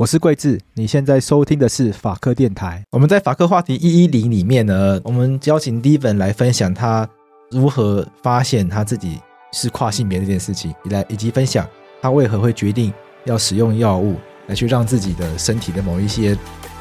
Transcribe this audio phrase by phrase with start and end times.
[0.00, 2.82] 我是贵智，你现在收听的是法科电台。
[2.90, 7.06] 我们在法科话题一一零里面呢，我们邀请 Devon 来分享他
[7.50, 9.20] 如何发现他自己
[9.52, 11.68] 是跨性别这件事情，以来以及分享
[12.00, 12.90] 他为何会决定
[13.26, 16.34] 要使用药物来去让自己的身体的某一些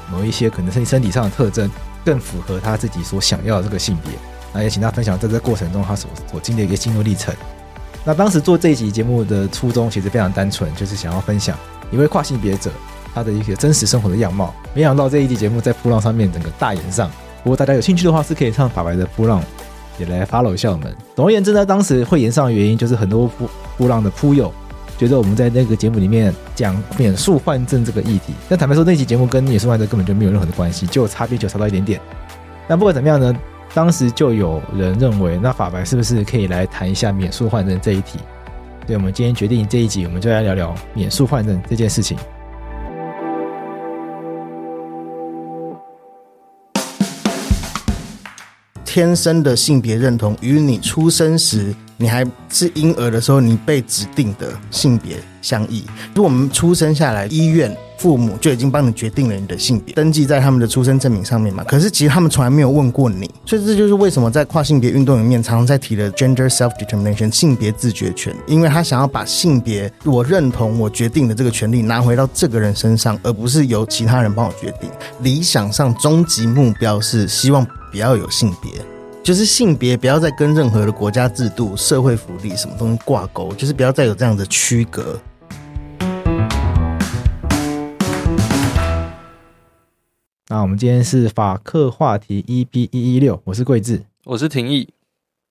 [0.10, 1.70] 某一些可能是身体上的特征
[2.06, 4.14] 更符合他自己所想要的这个性别。
[4.54, 7.36] 那也请他分享在这过程中他所所经历的一个心路历程。
[8.06, 11.60] 那当时做这一集节目的初衷其实非常单纯，就是想要分享
[11.92, 12.72] 一位跨性别者。
[13.14, 17.10] 他的一个真实生活的样貌，没想到这一集节目在波浪上面整个大炎上。
[17.44, 19.42] 如果大家有兴趣的话，是可以上法白的波浪
[19.98, 20.94] 也来 follow 一下我们。
[21.16, 24.52] 总而言之呢，当时会炎上的原因就是很多波波浪的噗友
[24.98, 32.00] 觉得我们在那个节目里面讲免术换证这个议题，但坦白说那期节目跟免术换证根本就没有任何的关系，就差别就差到一点点。
[32.68, 33.34] 但不管怎么样呢，
[33.74, 38.20] 当时就有人认为，那法白是不是可以来谈一下免术换证这一题？
[38.86, 42.18] 所以我们今天决定这一集我们就来聊聊免术换证这件事情。
[49.00, 55.84] 天生的性别认同与你出生时你还是婴儿的时候你被指定的性别相异。
[56.16, 61.62] 如果我们出生下来，医院父母就已经帮你决定了你的性别，登记在他们的出生证明上面嘛。
[61.66, 74.90] 可是其实他们从来没有问过你，所以这就是为什么在跨性别运动里面常常在提的 gender self determination 性别自决权，因为他想要把性别我认同我决定的这个权利拿回到这个人身上，而不是由其他人帮我决定。
[75.20, 77.68] 理想上，终极目标是希望。
[77.92, 78.72] 不要有性别，
[79.30, 85.22] 就是性别不要再跟任何的国家制度、社会福利什么东西挂钩，就是不要再有这样的区隔。
[90.48, 94.90] 那我们今天是法客话题 EP 一一六，我是桂智，我是廷义。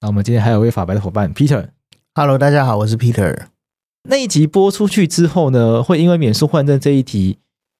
[0.00, 1.68] 那我们今天还有位法白的伙伴 Peter。
[2.16, 3.46] Hello，大家好，我是 Peter。
[4.08, 7.38] 那一集播出去之后呢，会因为免诉换证这一题。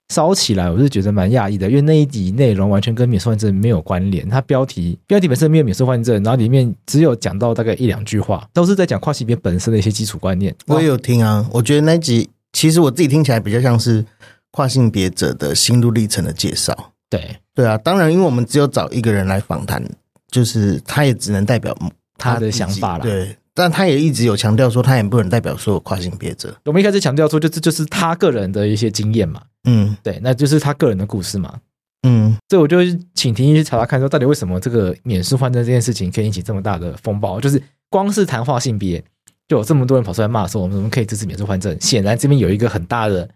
[0.09, 4.27] 烧起来，我是觉得蛮讶异的，因为那一集内容完全跟免受换证没有关联。
[4.27, 10.53] 它标题标题本身没有免受换证，然后里面只有讲到大概一两句话，都是在讲跨性别本身的一些基础观念。
[10.65, 14.03] 我也有听啊，我觉得那集其实我自己听起来比较像是
[14.51, 16.93] 跨性别者的心路历程的介绍。
[17.09, 19.83] 对对啊，当然，因为我们只有找一个人来访谈，
[20.31, 21.75] 就是他也只能代表
[22.17, 23.03] 他，他的想法了。
[23.03, 23.35] 对。
[23.53, 26.55] 但他也一直有强调说，他也不能代表所有跨性别者。
[26.65, 29.41] 我们一开始强调说，就这就是他个人的一些经验嘛。
[29.65, 31.59] 嗯，对，那就是他个人的故事嘛。
[32.03, 32.77] 嗯，所以我就
[33.13, 37.41] 请婷婷去查查看，说到底为什么这个免试换证这件事情可以引起这么大的风暴？
[37.41, 39.03] 就是光是谈话性别，
[39.49, 41.75] 就有这么多人跑出来骂说，我们怎么可以支持免试换证？
[41.81, 43.27] 显然这边有一个很大的、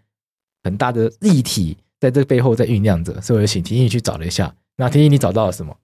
[0.62, 3.20] 很大的议题在这背后在酝酿着。
[3.20, 4.54] 所以我就请婷婷去找了一下。
[4.76, 5.76] 那婷婷，你找到了什么？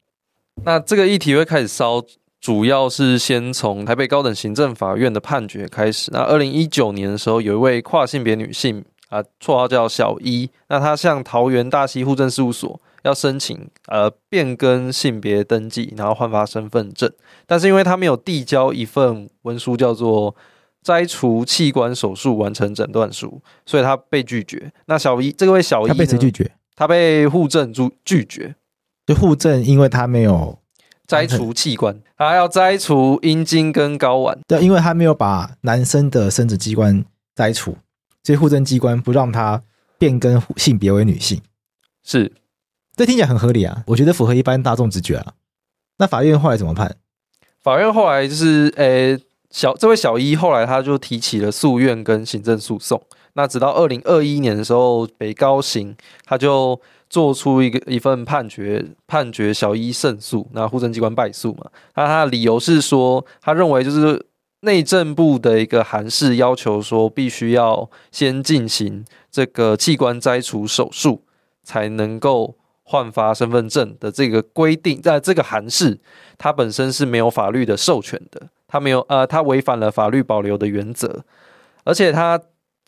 [0.65, 2.03] 那这个议题会开始烧。
[2.41, 6.11] 主要是先从台北高等行政法院的判决开始。
[6.13, 17.13] 那二零一九年的时候，有一位跨性别女性啊，绰号叫小一，那她向桃园大溪户政事务所要申请呃变更性别登记，然后换发身份证，
[17.47, 20.35] 但是因为她没有递交一份文书，叫做
[20.83, 24.73] 摘除器官手术完成诊断书，所以她被拒绝。
[24.87, 26.51] 那小一这位小一，他被谁拒绝？
[26.75, 28.55] 她被户政拒拒绝，
[29.07, 30.59] 就户政，因为她没有。
[31.11, 34.39] 摘除器官，还要摘除阴茎跟睾丸。
[34.47, 37.05] 对，因为他没有把男生的生殖器官
[37.35, 37.77] 摘除，
[38.23, 39.65] 所以户政机关不让他
[39.99, 41.43] 变更性别为女性。
[42.05, 42.33] 是，
[42.95, 45.33] 这听起来很合理啊，我觉得符合一般大众直觉啊。
[45.99, 46.95] 那法院后来怎么判？
[47.61, 49.21] 法院后来就是，呃、欸，
[49.51, 53.03] 小这位小一后来他就提起了诉愿跟行政诉讼。
[53.33, 56.81] 那直到二零二一年的时候，北高行他就。
[57.11, 61.69] 做出一个一份判决，判决小一胜诉，那户政机关败诉嘛？
[61.97, 64.25] 那他的理由是说，他认为就是
[64.61, 71.25] 内政部的一个函释要求说，必须要先进行这个器官摘除手术，
[71.65, 72.55] 才能够
[72.85, 75.99] 换发身份证的这个规定，在这个函释
[76.39, 81.25] 它本身是没有法律的授权的，它没有呃，它违反了法律保留的原则，
[81.83, 82.41] 而且它。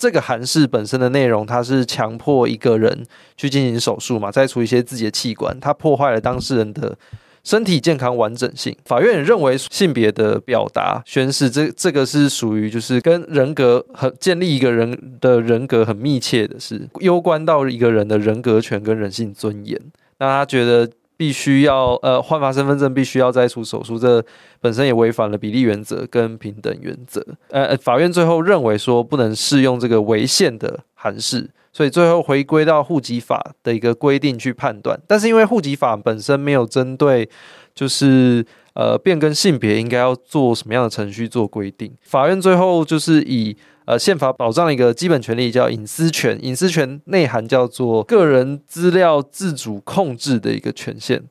[0.02, 3.06] 这个函式本身的内容，它是强迫一个人
[3.36, 6.98] 去进行手术嘛，摘除一些自己的器官，它破坏了当事人的
[7.44, 8.76] 身体健康完整性。
[8.84, 19.80] 法院也认为性别的表达宣示，这这个是属于就是跟人格很建立一个人的人格很密切的事，攸关到一个人的人格权跟人性尊严。
[20.18, 20.90] 那他觉得。
[21.22, 24.20] 必须要呃换发身份证，必须要摘除手术，这
[24.60, 27.24] 本身也违反了比例原则跟平等原则。
[27.50, 35.00] 呃，法院最后认为说不能适用这个违宪的函释，所以最后回归到户籍法的一个规定去判断。
[35.06, 37.28] 但是因为户籍法本身没有针对
[37.72, 38.44] 就是
[38.74, 43.56] 呃变更性别应该要做什么样的程序做规定，法院最后就是以。
[43.84, 51.24] 呃，宪法保障一个基本权利叫隐私权，隐私权内涵叫做个人资料自主控制的一个权限。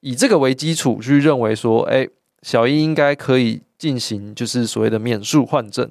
[0.00, 2.06] 以这个为基础去认为说，哎，
[2.42, 5.90] 小一应该可以进行就是所谓的免诉换证，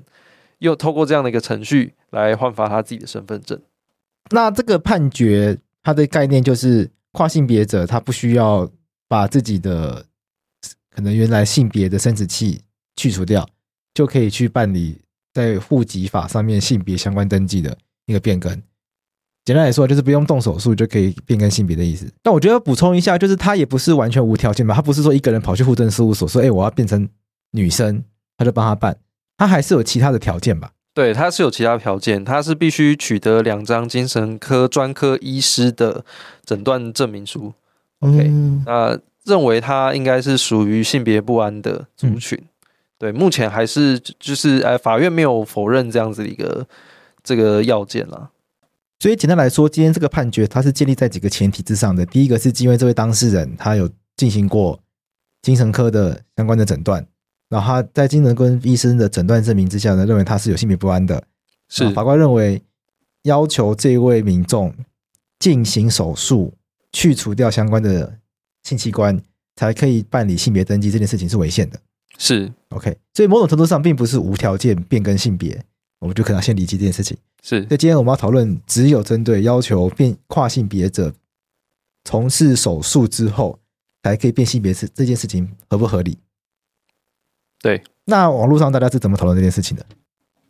[0.60, 3.60] 又透过这样的一个程序来换发他自己的身份证。
[4.30, 8.70] 那这个判决它的概念就是跨性别者他不需要
[9.08, 10.06] 把自己的
[10.94, 12.62] 可能原来性别的生殖器
[12.96, 13.50] 去除掉，
[13.94, 15.00] 就可以去办理。
[15.38, 18.51] 在户籍法上面性别相关登记的一个变更，
[19.45, 22.12] 简单来说就是不用动手术就可以变更性别的意思。
[22.24, 27.07] 但我觉得补充一下，就是他也不是完全无条件吧，他不是说一个人跑去户政事务所说，哎，我要变成
[27.51, 28.04] 女生，
[28.36, 28.98] 他就帮他办，
[29.38, 30.72] 他还是有其他的条件吧？
[30.95, 36.04] 对，他是有其他条件，他是必须取得两张精神科专科医师的
[36.44, 37.54] 诊断证明书。
[38.00, 38.31] OK，
[38.66, 42.36] 那认为他应该是属于性别不安的族群。
[42.42, 42.48] 嗯
[43.00, 46.68] 对，目前还是就是呃，法院没有否认这样子的一个
[47.24, 48.32] 这个要件啦。
[49.00, 52.04] 所以简单来说，今天这个判决它是建立在几个前提之上的。
[52.08, 54.80] 第一个是因为这位当事人他有进行过
[55.44, 57.06] 精神科的相关的诊断，
[57.50, 61.24] 然后他在精神科医生的诊断证明之下呢，认为他是有性别不安的。
[61.70, 62.60] 是法官认为
[63.24, 64.74] 要求这位民众
[65.38, 66.56] 进行手术
[66.92, 68.18] 去除掉相关的
[68.64, 69.22] 性器官，
[69.56, 71.80] 才可以办理性别登记这件事情是违宪的。
[72.18, 75.64] 是 OK，所以某种程度上并不是无条件变更性别，
[76.00, 77.18] 我们就可能先理解这件事情。
[77.42, 81.14] 是，所以今天我们要讨论，只有针对要求变跨性别者
[82.04, 83.60] 从事手术之后
[84.04, 86.18] 才可以变性别是这件事情合不合理？
[87.62, 89.86] 对，那网络上大家是怎么讨论这件事情的？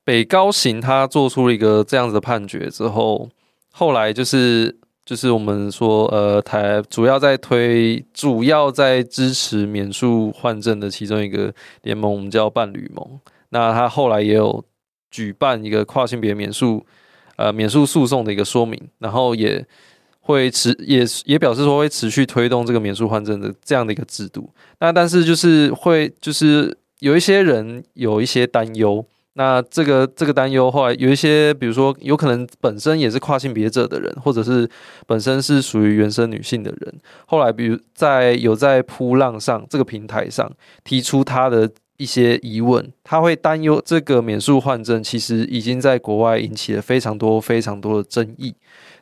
[0.03, 3.29] 北高行他做出了一个这样子的判决之后，
[3.71, 4.77] 后来就是。
[5.07, 13.17] 就是我们说，呃，台主要在推，主要在支持免诉换证的其中一个联盟，我们叫伴侣盟。
[13.51, 14.61] 那他后来也有
[15.09, 16.85] 举办一个跨性别免诉，
[17.37, 19.65] 呃，免诉诉讼的一个说明，然后也
[20.19, 24.49] 会持，也也表示说会持续推动这个免诉换证的这样的一个制度。
[24.81, 29.05] 那但是就是会，就是有一些人有一些担忧。
[29.37, 34.67] 那这个这个担忧，后来有一些，比如说有可能本身也是跨性别者的人，或者是
[35.05, 36.95] 本身是属于原生女性的人，
[37.27, 40.51] 后来比如在有在铺浪上这个平台上
[40.83, 48.55] 提出他的一些疑问，他会担忧这个免诉换证其实已经在国外引起了非常多非常多的争议。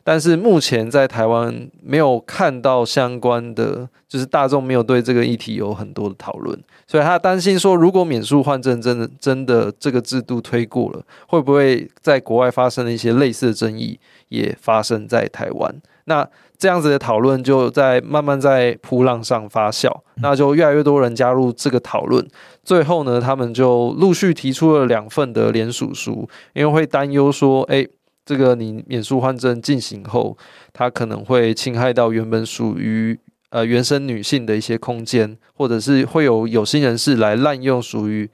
[0.08, 13.98] 但是目前在台湾没有看到相关的，就是大众没有对这个议题有很多的讨论，所以他担心说，如果免术换证真的真的这个制度推过了，会不会在国外发生的一些类似的争议
[14.28, 15.74] 也发生在台湾？
[16.04, 16.24] 那
[16.56, 19.90] 这样子的讨论就在慢慢在噗浪上发酵，
[20.22, 22.24] 那就越来越多人加入这个讨论，
[22.62, 27.84] 最后呢，他们就陆续提出了两份的联署书，因为会担忧说，哎。
[28.26, 30.36] 这个你免术换证进行后，
[30.72, 33.16] 它可能会侵害到原本属于
[33.50, 38.28] 呃原生女性的一些空间，或者是会有有心人士来滥用属于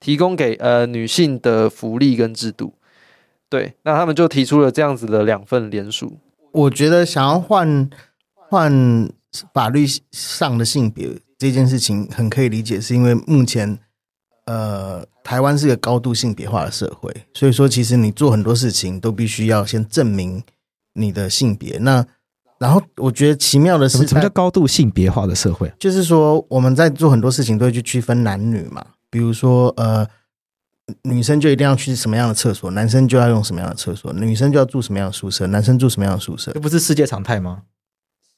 [0.00, 2.72] 提供给呃女性的福利跟制度。
[3.50, 6.16] 对，那他们就提出了这样子的两份联署。
[6.52, 7.90] 我觉得想要换
[8.32, 9.12] 换
[9.52, 13.78] 法律上的性别这件事情很可以理解，是因为目前。
[14.46, 20.42] 呃，台湾是个高度性别化的社会，所以说其实你做很多事情都必须要先证明
[20.94, 21.78] 你的性别。
[21.78, 22.06] 那
[22.58, 25.72] 然后我觉得奇妙的是，什么叫高度性别化的社会？
[25.78, 30.06] 就是说我们在做很多事情都会去区分男女嘛，比如说呃，
[31.02, 37.62] 女生就一定要去什么样的厕所，男生就要用什么样的厕所，女生就要住什么样的宿舍，男生住什么样的宿舍，这不是世界常态吗？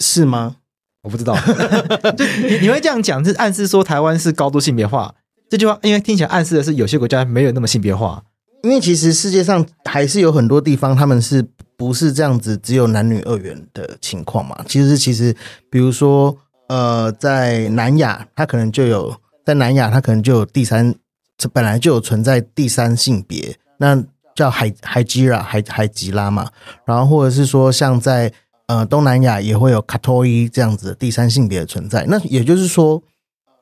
[0.00, 0.56] 是吗？
[1.02, 1.36] 我不知道，
[2.16, 5.14] 就你你会这样讲，是暗示说台湾是高度性别化。
[5.48, 8.22] 这句话因为听起来暗示的是有些国家没有那么性别化，
[8.62, 11.42] 因为其实世界上还是有很多地方他们是
[11.76, 14.62] 不是这样子只有男女二元的情况嘛？
[14.68, 15.34] 其实其实
[15.70, 16.36] 比如说
[16.68, 20.94] 呃，在南亚，它可能就有在南亚，它可能就有第三，
[21.38, 26.50] 这本来就有存在第三性别，那叫海海吉拉海海吉拉嘛，
[26.84, 28.30] 然后或者是说像在
[28.66, 33.02] 呃东南亚也会有卡托伊这样子的第三性别的存在，那也就是说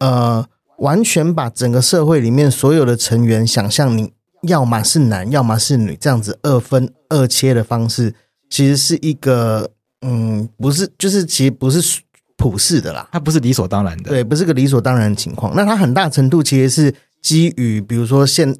[0.00, 0.44] 呃。
[0.78, 8.14] 完全把整个社会里面所有的成员想象，你要么是男，要么是女，这样子二分二切的方式，
[8.50, 9.70] 其实是一个
[10.02, 12.02] 嗯，不是，就是其实不是
[12.36, 15.54] 普世的啦，它不是理所当然的，对，不是个理所当然的情况。
[15.56, 18.54] 那它很大程度其实是基于，比如说现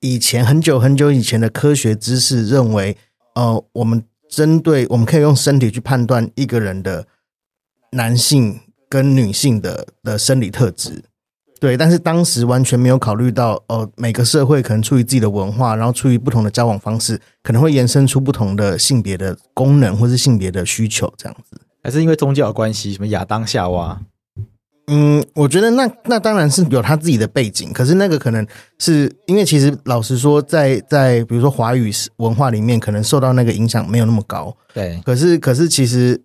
[0.00, 2.96] 以前很久很久以前的科学知识认为，
[3.34, 7.06] 呃，我们针对我们可以用身体去判断一个人的
[7.92, 11.04] 男性跟女性的的生理特质。
[11.60, 21.60] 对，但是当时完全没有考虑到，呃，每个社会可能出于自己的文化，然后出于不同的交往方式，可能会延伸出不同的性别的功能，或是性别的需求，这样子。
[21.84, 24.00] 还是因为宗教关系，什么亚当夏娃？
[24.86, 28.44] 嗯，我觉得那那当然是有他自己的背景，可是那个可能
[28.78, 34.56] 是因为其实老实说在，在在比如说华语文化里面，可能受到那个影响没有那么高。
[34.72, 36.22] 对，可是可是其实。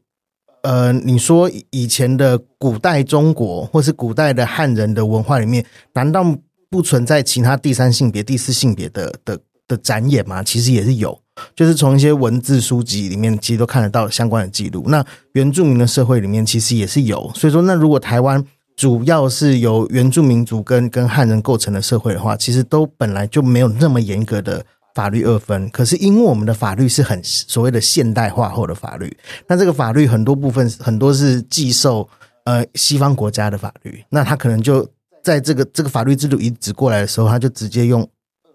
[0.65, 6.25] 呃，你说以前的古代中国，或是古代的汉人的文化里面，难道
[6.72, 10.41] 不存在其他第三性别、第四性别的的的展演吗？
[10.41, 11.15] 其实也是有，
[11.55, 14.84] 就是从一些文字书籍里面，其实都看得到相关的记录。
[14.88, 17.31] 那原住民的社会里面，其实也是有。
[17.36, 18.43] 所以说，那如果台湾
[18.75, 24.65] 主要是由原住民族跟跟汉人构成的社会的话，其实都本来就没有那么严格的。
[24.96, 32.10] 法律二分，可是因为我们的法律是很所谓的现代化后的法律，那这个法律很多部分很多是寄受
[32.46, 34.88] 呃西方国家的法律，那他可能就
[35.22, 38.08] 在这个这个法律制度移植过来的时候，他就直接用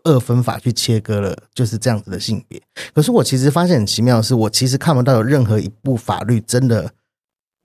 [0.05, 2.59] 二分法去切割了，就是这样子的性别。
[2.95, 6.91] 可是我其实发现很奇妙的是，我其实看不到有任何一部法律真的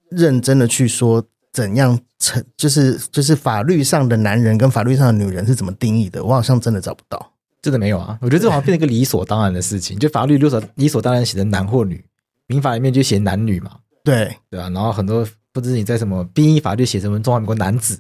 [0.10, 7.32] 认真的去说怎样成，就是就是法律上的男人跟法律上的女人是怎么定义的，我好像真的找不到。
[7.65, 8.15] 真的没有啊！
[8.22, 12.05] 我觉得这好像变成一个理所当然的事情，就法律理所理所当然写的男或女，
[12.45, 13.72] 民法里面就写男女嘛。
[14.03, 18.00] 对对啊，然后很多不知你在什么兵役法律写什么中华民国男子，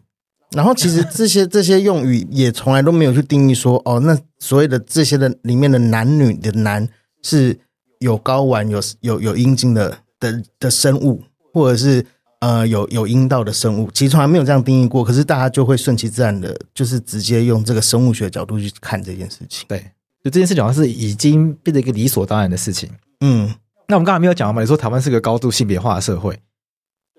[0.51, 6.87] 然后其实 这些这些用语也从来都没有去定义说哦，那所谓的这些的里面的男女的男
[7.23, 7.59] 是
[7.97, 12.05] 有睾丸有有有阴茎的的的生物，或者是。
[12.39, 15.03] 呃，有有阴道的生物，其实从来没有这样定义过。
[15.03, 19.65] 可是大家就会顺其自然的，就是直接用这个生物学的角度去看这件事情。
[19.67, 19.79] 对，
[20.23, 22.89] 就这件事情好像是已经变成一个理所当然的事情。
[23.21, 23.53] 嗯，
[23.87, 24.61] 那我们刚才没有讲嘛？
[24.61, 26.39] 你说台湾是个高度性别化的社会。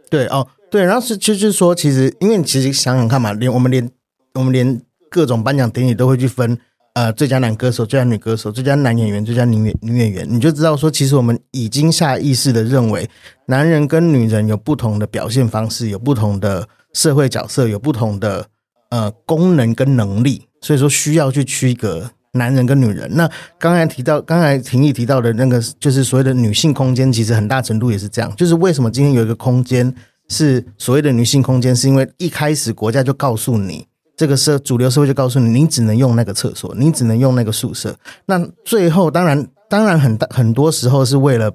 [0.09, 3.91] 对哦，对，然后是就是说，其实因为其实想想看嘛，连我们连
[4.35, 4.81] 我们连
[5.11, 6.59] 各种颁奖典礼都会去分。
[6.97, 13.07] 呃，最佳男歌手、最佳女歌手、最佳男演员、最佳女演女演员，你就知道说，其实我们已经下意识的认为，
[13.49, 18.47] 男人跟女人有不同的表现方式，有不同的社会角色，有不同的
[18.88, 23.15] 呃功能跟能力，所以说需要去区隔男人跟女人。
[23.15, 28.35] 那刚才提到，刚才婷义提到的那个，就是所谓的女性空间，其实很大程度也是这样。
[28.37, 29.95] 就是为什么今天有一个空间
[30.31, 33.87] 是所谓的女性空间，是因为一开始国家就告诉你。
[34.17, 37.95] 这个社主流社会就告诉你，你只能用那个厕所，你只能用那个宿舍。
[38.25, 41.53] 那最后，当然，当然很大很多时候是为了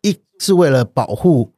[0.00, 1.52] 一是为了保护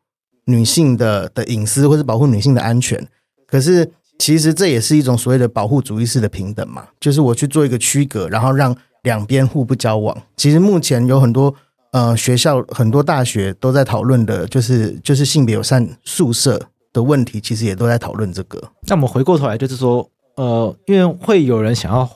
[0.46, 3.06] 女性的的隐私，或是保护女性的安全。
[3.46, 10.20] 可是，其实这也是一种所谓的保护主义式的平等嘛，就是我去做一个区隔，然后让两边互不交往。
[10.36, 11.54] 其实目前有很多
[11.92, 16.60] 呃学校、很多大学都在讨论的，就是就是性别友善宿舍
[16.92, 18.60] 的问题，其实也都在讨论这个。
[18.88, 20.10] 那我们回过头来，就是说。
[20.40, 22.08] 呃，因为会有人想要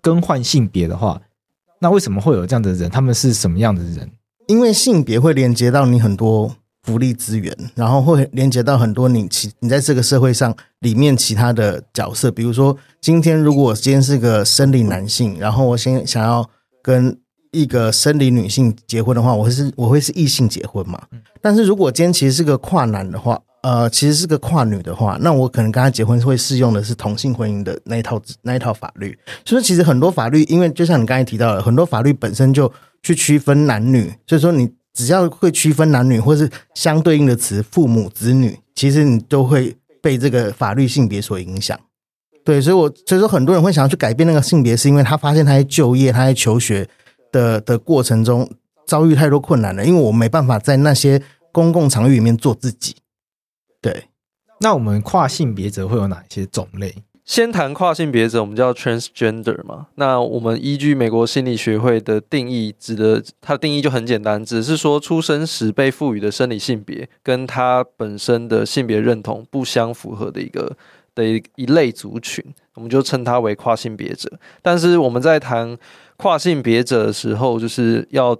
[0.00, 1.20] 更换性别的话，
[1.80, 2.88] 那为什么会有这样的人？
[2.88, 4.08] 他们是什么样的人？
[4.46, 12.30] 因为性别会连接到你很多福利资源，然后会连接到很多你其你在这个社会上里面其他的角色。
[12.30, 16.48] 比如说，今天如果我今天是个生理男性，然后我先想要
[16.84, 17.18] 跟
[17.50, 21.02] 一个生理女性结婚的话，我会是我会是异性结婚嘛？
[21.40, 23.42] 但是如果今天其实是个跨男的话。
[23.62, 29.16] 呃，其实是个跨女的话，那我可能跟她结婚会适用的是同性婚姻的那一套那一套法律。
[29.44, 32.70] 所以其实很多法律，因为就像你刚才提到的，很多法律本身就
[33.04, 41.78] 去区分男女，所以说你只要会区分男女，或是相对应的词父母子女，其实你都会被这个法律性别所影响。
[42.44, 46.88] 对，所以我所以说很多人会想要去改变那个性别，是因为他发现他在就业、他在求学
[47.30, 48.50] 的的过程中
[48.88, 52.96] 遭遇太多困难了，因为我没办法在那些公共场域里面做自己。
[53.82, 54.04] 对，
[54.60, 56.94] 那我们跨性别者会有哪些种类？
[57.24, 59.86] 先谈跨性别者，我们叫 transgender 嘛。
[59.94, 70.76] 那我们依据美国心理学会的定义，指的它的定义就很简单，只是说出生时被赋予的生理性别跟他本身的性别认同不相符合的一个
[71.14, 74.30] 的一一类族群，我们就称它为跨性别者。
[74.60, 75.78] 但是我们在谈
[76.16, 78.36] 跨性别者的时候，就是要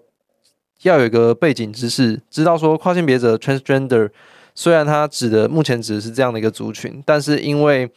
[0.83, 4.11] 要有一个背景知识，知道说跨性别者 transgender
[4.55, 7.91] 虽然它指的目前指的是这样的一个族群，但是因为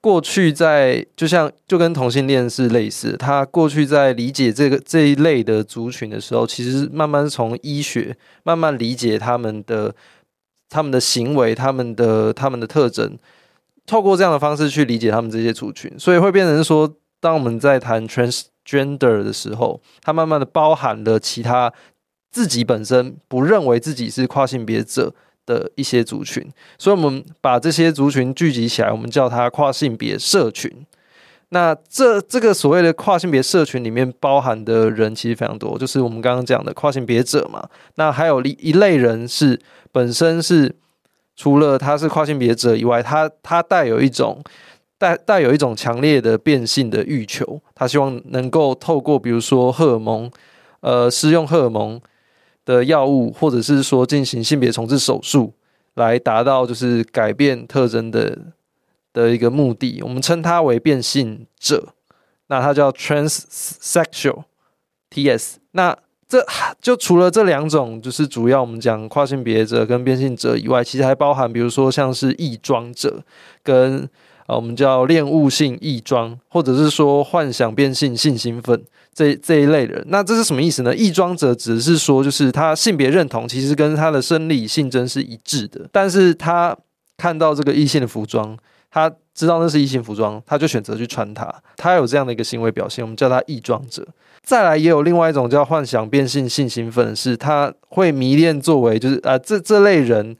[0.00, 9.92] 过去在就像就跟同性恋是类似，他过去在理解这个这一类的族群的时候，其实慢慢从医学慢慢理解他们的
[10.68, 13.18] 他们的行为、他们的他们的特征，
[13.84, 21.72] 透过这样的方式去理解他们这些族群，所以会变成说，当我们在谈 transgender 的时候，它慢慢的包含了其他
[22.30, 25.12] 自己本身不认为自己是跨性别者。
[25.46, 26.44] 的一些族群，
[26.76, 30.70] 所以我们把这些族群聚集起来，我们叫它跨性别社群。
[31.50, 37.66] 那这这个所谓的跨性别社群里面包含的人其实非常多，就是我们刚刚讲的跨性别者嘛。
[37.94, 39.58] 那还有一一类人是
[39.92, 40.74] 本身是
[41.36, 44.42] 除了他是跨性别者以外，他他带有一种
[44.98, 50.28] 带带有一种强烈的变性的欲求，他希望能够透过比如说荷尔蒙，
[50.80, 52.00] 呃，施用荷尔蒙。
[52.66, 55.54] 的药物，或者是说进行性别重置手术，
[55.94, 58.38] 来达到就是改变特征的
[59.14, 61.94] 的一个目的，我们称它为变性者，
[62.48, 65.60] 那它叫 transsexual，T-S。
[65.70, 65.96] 那
[66.28, 66.44] 这
[66.82, 73.24] 就除了这两种，就是主要我们讲跨性别者跟变性者以外，其实还包含，比如说像是异装者
[73.62, 74.06] 跟。
[74.46, 78.80] 啊，我们叫恋物性异装，或者是说幻想变性性兴奋
[79.12, 80.94] 这这一类人，那这是什么意思呢？
[80.94, 86.76] 异装者只是说，就是他性别认同其实跟他的生理性征是一致的，但是他
[87.16, 88.56] 看到这个异性的服装，
[88.90, 94.06] 他知道那是异性服装，他就选择去穿它，他有这样的一个行为表现，我们叫他异装者。
[94.44, 100.36] 再来也有另外一种叫幻想变性性兴奋，是他会迷恋作为就是啊、呃、这这类人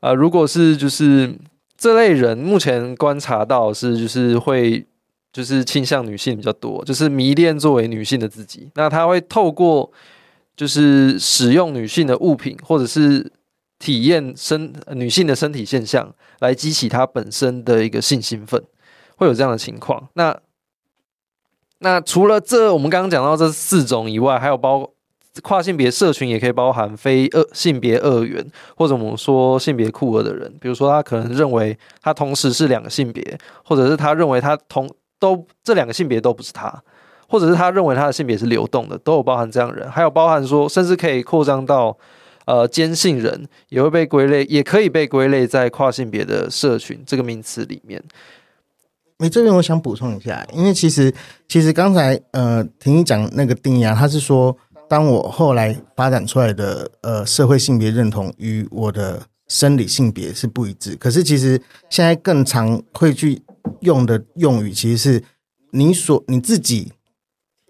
[0.00, 1.32] 啊、如果是就是。
[1.76, 4.86] 这类人目前观察到是，就是会
[5.32, 8.70] 就是倾向女性比较多，就是迷恋作为女性的自己。
[8.74, 9.90] 那他会透过
[10.56, 13.30] 就是使用女性的物品，或者是
[13.78, 18.62] 体验身女性的身体现象，来激起他本身的一个性兴奋，
[19.16, 20.08] 会有这样的情况。
[20.14, 20.36] 那
[21.78, 24.90] 那除了这我们刚刚讲到这四种以外，还有包。
[25.42, 28.44] 跨性别社群也可以包含非二性别二元，
[28.76, 36.82] 或者我们说性别酷儿的人，比如说他可能认为他同时是两个性别，或者是他认为他同都这两个性别都不是他，
[37.28, 41.96] 或者是他认为他的性别是流动的，都有包含这样的人，还有包含说甚至可以扩张到
[42.44, 48.02] 呃间性人也会被归类，也可以被归类在跨性别的社群这个名词里面。
[49.18, 51.12] 你这边我想补充一下，因为其实
[51.48, 54.56] 其实刚才呃听你讲那个定义啊，他是说。
[54.88, 63.42] 当我后来发展出来的呃社会性别认同与我的生理性别是不一致，可是其实现在更常会去
[63.80, 65.24] 用的用语，其实是
[65.72, 66.92] 你所你自己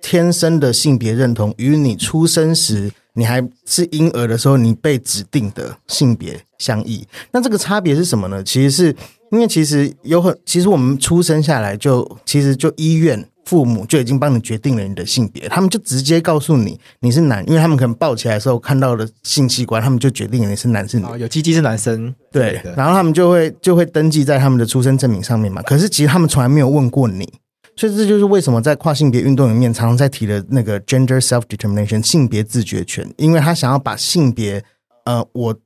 [0.02, 7.07] 天生的性别认同与你出生时你还是婴儿的时候你被指定的性别相异。
[7.33, 8.42] 那这个差别是什么呢？
[8.44, 8.96] 其实是
[9.33, 13.26] 因为其实有很其实我们出生下来就其实就医院。
[13.47, 21.07] 父母就已经帮你决定了你的性别，他们就直接告诉你你是男，因为他们可能抱起来的时候看到的性器官，他们就决定了你是男是女。
[21.19, 25.63] 有鸡鸡是男生，对，然后他们就会就会登记在他们的出生证明上面嘛。
[25.63, 27.33] 可是其实他们从来没有问过你，
[27.77, 34.63] 所以这就是为什么在跨性别运动里面常常在提的那个 gender self determination 性别自觉权，因为他想要把性别，
[35.05, 35.57] 呃，我。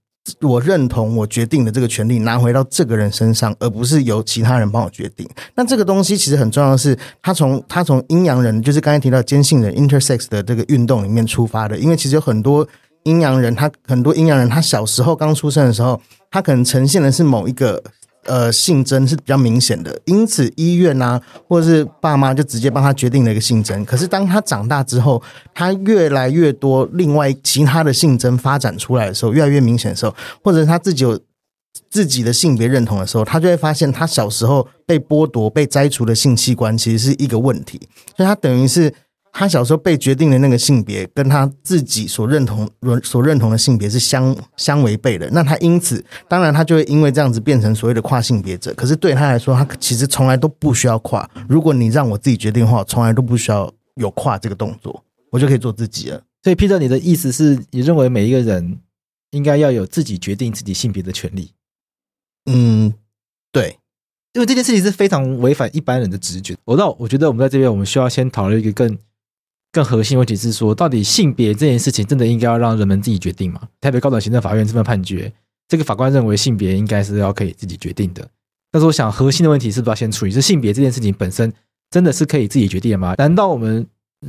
[0.40, 5.29] 我认同我决定的这个权利拿回到这个人身上，而不是由其他人帮我决定。
[5.55, 11.79] 那这个东西其实很重要的是，他从他从阴阳人，就是刚才提到坚信人 intersex 的这个运动里面出发的。
[11.79, 12.66] 因为其实有很多
[13.05, 17.83] 阴阳人，他很多阴阳人，他小时候刚出生的时候，他可能呈现的是某一个。
[18.26, 23.85] 呃，性征是比较明显的，因此医院啊，或者是爸妈就直接帮他决定了一个性征。
[23.85, 25.22] 可是当他长大之后，
[25.54, 31.18] 他越来越多另外其他的性征发展出来的时候，越来越明显的时候，或者他自己有
[31.88, 37.80] 自己的性别认同的时候，他就会发现他小时候被剥夺、被摘除的性器官其实是一个问题，
[38.16, 38.92] 所以他等于是。
[39.33, 42.69] 他小时候被决定的那个性别，跟他自己所认同、
[43.03, 45.29] 所认同的性别是相相违背的。
[45.31, 48.75] 那他因此，当然他就会因为这样子变成所谓的跨性别者。
[48.75, 51.29] 可是对他来说，他其实从来都不需要跨。
[51.49, 56.23] 如果你让我自己决定的话，我从来都不需要有跨这个动作，我就可以做自己了。
[56.43, 58.79] 所以，Peter，你的意思是你认为每一个人
[59.31, 61.53] 应该要有自己决定自己性别的权利？
[62.47, 62.95] 嗯，
[63.53, 63.77] 对。
[64.33, 66.57] 因为这件事情是非常违反一般人的直觉。
[66.64, 68.97] 我到我觉得我们在这边，我们需要先讨论一个更
[69.72, 73.62] 更核心问题，是说到底性别这件事情真的应该要让人们自己决定吗？
[73.80, 75.33] 台北高等行政法院这份判决，
[75.68, 78.28] 这个法官认为性别应该是要可以自己决定的。
[78.72, 80.30] 但是我想核心的问题是不是要先处理？
[80.30, 81.52] 是性别这件事情本身
[81.90, 83.14] 真的是可以自己决定的吗？
[83.18, 83.87] 难道我们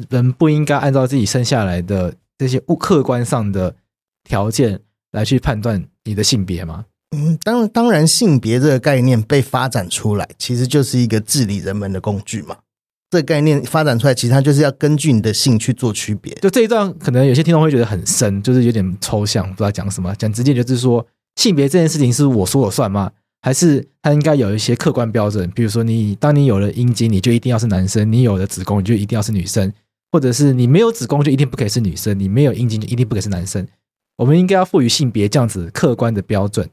[0.10, 3.75] 人不应该按照自己生下来的这些物客观上的
[4.23, 4.80] 条件
[5.12, 6.86] 来去判断你的性别吗？
[7.15, 12.58] 嗯，当当然，性别这个概念被发展出来，其实就是一个治理人们的工具嘛。
[13.12, 16.34] 这概念发展出来，其实它就是要根据你的性去做区别。
[16.36, 20.15] 就这一段，可能有些听众会觉得很深，就是有点抽象，不知道讲什么。
[20.15, 23.12] 讲直接就是说，性别这件事情是我说了算吗？
[23.41, 25.52] 还是它应该有一些客观标准？
[25.52, 29.69] 比如说，你当你有了阴茎，你就一定要是男生；你有了子宫，你就一定要是女生；
[30.13, 33.67] 或者是你没有子宫，就一定不可以是女生；你没有阴茎，就一定不可以是男生。
[34.17, 36.69] 我们应该要赋予性别这样子客观的标准。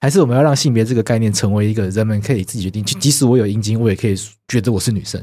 [0.00, 4.16] 还是我们要让性别这个概念成为一个人们可以自己决定，即使我有阴茎，我也可以
[4.48, 5.22] 觉得我是女生。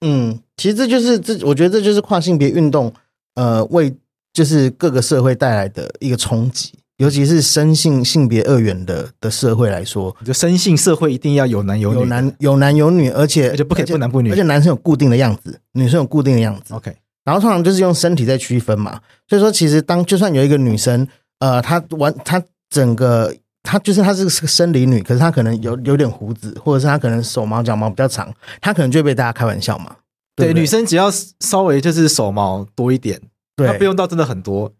[0.00, 2.92] 嗯，其实这就是这，我觉得这就是跨性别运动，
[3.34, 3.94] 呃，为
[4.32, 16.72] 就是各个社会带来的一个冲击，尤其是生性性别二元的的社会来说，就生性社会一定要有男有女，有男有男有女，而且而且不可以不男不女，而且男生有固定的样子，女生有固定的样子。
[16.72, 21.06] OK，然后通常就是用身体在区分嘛，所以说其实当就算有一个女生，
[21.40, 23.34] 呃，她完她整个。
[23.62, 29.96] 她就是她是个生理女，可是她可能有有点胡子，或者是她可能手毛脚毛比较长，她可能就会被大家开玩笑嘛。
[30.36, 33.20] 对，对，对，女生只要稍微就是手毛多一点，
[33.56, 34.72] 对，她不用到真的很多。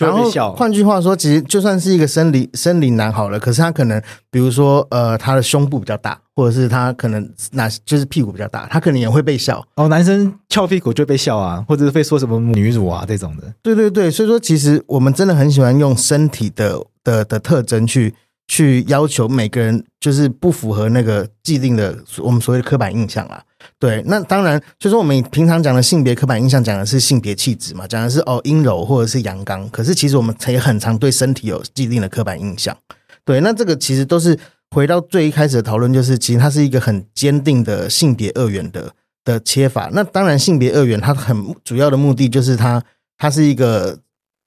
[0.00, 9.64] 然后换句话说，其实就算是一个生理生理男好了，可是他可能比如说呃，他的胸部比较大，或者是他可能那就是屁股比较大，他可能也会被笑。
[9.76, 13.52] 哦，男生翘屁股就被笑啊，或者是被说什么女乳啊这种的。
[13.62, 16.80] 对对对，所以说其实我们真的很喜欢用身体的。
[17.02, 18.14] 的的特征去
[18.46, 23.42] 去要求每个人，就是不符合那个既定的我们所谓的刻板印象啦。
[23.78, 29.68] 对，那当然就是我们平常讲的性别刻板印象，讲的是性别气质嘛，讲的是哦阴柔或者是阳刚。
[29.70, 32.76] 可是其实我们也很常对身体有既定的刻板印象。
[33.24, 34.38] 对，那这个其实都是
[34.70, 38.92] 回到最一开始的讨论，就是其实它是一个很坚定的性别二元的
[39.24, 39.90] 的切法。
[39.92, 42.82] 那当然，性别二元它很主要的目的就是它
[43.16, 43.98] 它是一个。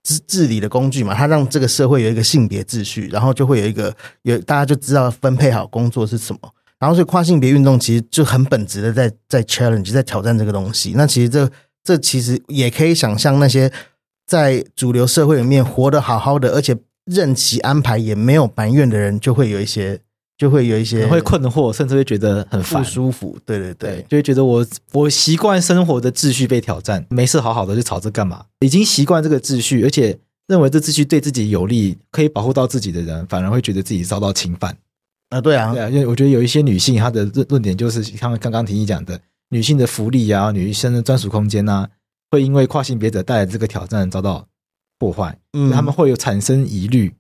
[0.06, 10.94] 治治理的工具嘛，它让这个社会有一个性别秩序，然后就会有一个有大家就知道分配好工作是什么，然后所以跨性别运动其实就很本质的在在 challenge 在挑战这个东西。
[10.96, 11.50] 那其实这
[11.84, 13.72] 这其实也可以想象那些
[14.28, 20.02] 在主流社会里面活得好好的，而且任其安排也没有埋怨的人，就会有一些。
[20.36, 23.38] 就会有一些会困惑，甚至会觉得很不舒服。
[23.46, 28.44] 对对对，对，就会觉得我我习惯生活的秩序被挑战，没事好好的就吵着干嘛？
[28.60, 30.18] 已经习惯这个秩序，而且
[30.48, 34.76] 认为这秩序对自己有利，可以保护到自己的人，反而会觉得自己遭到侵犯
[35.34, 35.42] 啊！
[35.42, 39.20] 对啊，对啊，因为我觉得有一些女性，她的论论点就是像刚刚婷婷讲的，
[39.50, 41.90] 女性的福利啊，女生的专属空间啊，
[42.32, 44.48] 会因为跨性别者带来这个挑战遭到
[45.00, 47.14] 破坏，嗯，他们会有产生疑虑。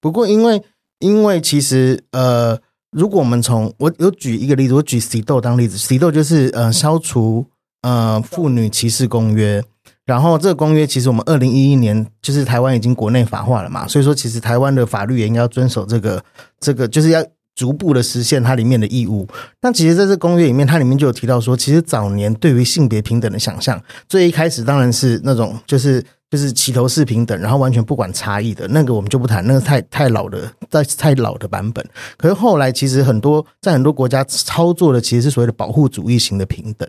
[0.00, 0.62] 不过因为。
[1.00, 2.58] 因为其实，呃，
[2.90, 7.46] 如果我们从我有举一个例子，我举 CEDAW 当例子，CEDAW 就是呃消除
[7.82, 9.64] 呃妇女歧视公约，
[10.08, 16.24] 然后这个公约其实我们二零一一年就是台湾已经国内法化了嘛，所以说其实台湾的法律也应该要遵守这个
[16.58, 17.22] 这个，就是要
[17.54, 19.28] 逐步的实现它里面的义务。
[19.60, 26.02] 那其实在这公约里面，它里面就有提到说，其实早年对于性别平等的想象，最一开始当然是那种就是。
[26.30, 31.82] 就是齐头式平等，然后完全不管差异的那个，我们就不谈，那个太太老的，在太老的版本。
[32.18, 36.86] 可是后来，其实很多在很多国家操作的，其实是所谓的保护主义型的平等，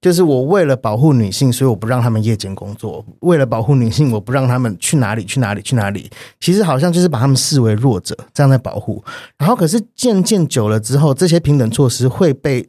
[0.00, 6.10] 就是我为了保护女性，所以我不让他们夜间工作；为了保护女性，我不让他们去哪里去哪里去哪里。
[6.38, 9.02] 其实好像就是把他们视为弱者，这样在保护。
[9.38, 12.68] 然后，可是渐渐久了之后，这些平等措施会被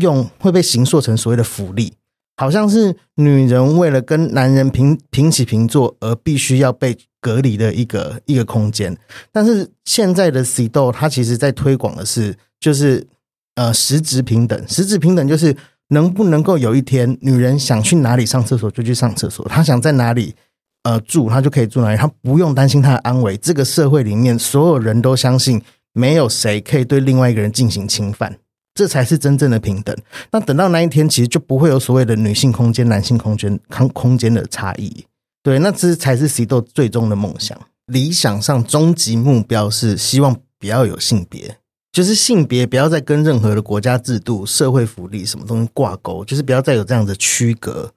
[0.00, 1.92] 用，会被形塑成所谓的福利。
[2.36, 8.96] 好像是女人为了跟男人平平起平坐而必须要被隔离的一个一个空间，
[9.30, 13.06] 但是现在的 CEDAW 它其实在推广的是，就是
[13.54, 15.56] 呃实质平等，实质平等就是
[15.88, 20.34] 能不能够有一天女人想去哪里上厕所就去上厕所，她想在哪里
[20.82, 23.36] 呃住她就可以住哪里，她不用担心她的安危。
[23.36, 28.36] 这个社会里面所有人都相信没有谁可以对另外一个人进行侵犯。
[28.74, 29.96] 这才是真正的平等。
[30.30, 35.04] 那等到那一天，其实就不会有所谓的女性空间、男性空间、空空间的差异。
[35.42, 37.58] 对，那这才是 CEDAW 最终的梦想。
[37.86, 41.58] 理想上，终极目标是希望不要有性别，
[41.90, 47.92] 就是性别不要再跟任何的国家制度、社会福利什么东西挂钩，就是不要再有这样的区隔。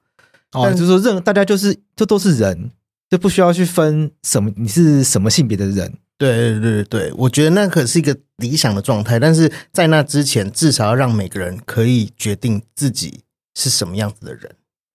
[0.52, 2.70] 哦，就是说，任大家就是这都是人，
[3.08, 13.20] 就不需要去分什么你是什么性别的人，对对对对，我觉得那可是一个理想的状态，但是在那之前，至少要让每个人可以决定自己
[13.54, 14.54] 是什么样子的人。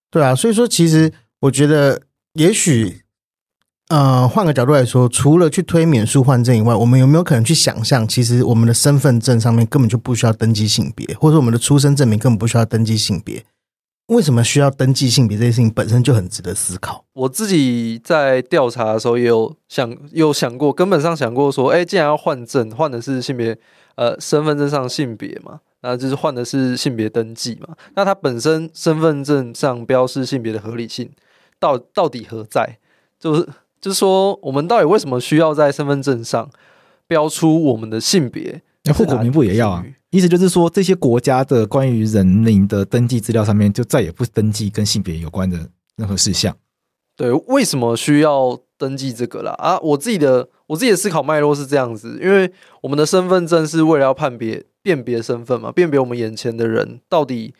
[0.09, 2.01] 对啊，所以说其实我觉得，
[2.33, 3.03] 也许，
[3.89, 13.45] 呃，换个角度来说，除了去推免术换证以外，我们有没有可能去想象，其实我们的身份证上面根本就不需要登记性别，或者我们的出生证明根本不需要登记性别？
[14.11, 15.37] 为什么需要登记性别？
[15.37, 17.05] 这件事情本身就很值得思考。
[17.13, 23.57] 我自己在调查的时候也有想，有想过，根本上想过说，哎，既然要换证，换的是性别，
[23.95, 27.73] 呃，身份证上性别嘛，那就是换的是性别登记嘛。
[27.95, 31.09] 那它本身身份证上标示性别的合理性，
[31.57, 32.79] 到到底何在？
[33.17, 33.47] 就是
[33.79, 36.49] 就是说，我们到底为什么需要在身份证上
[37.07, 38.61] 标出我们的性别？
[38.83, 39.85] 那户口名簿也要啊。
[40.11, 45.57] 意思就是说，这些国家的关于人民的登记资料上面，就再也不登记跟性别有关的
[45.95, 46.55] 任何事项。
[47.15, 49.53] 对，为什么需要登记这个啦？
[49.53, 57.53] 啊，我自己的我自己的思考脉络是这样子，因为我们的身份证是为了要判别、辨别身份嘛，辨别我们眼前的人到底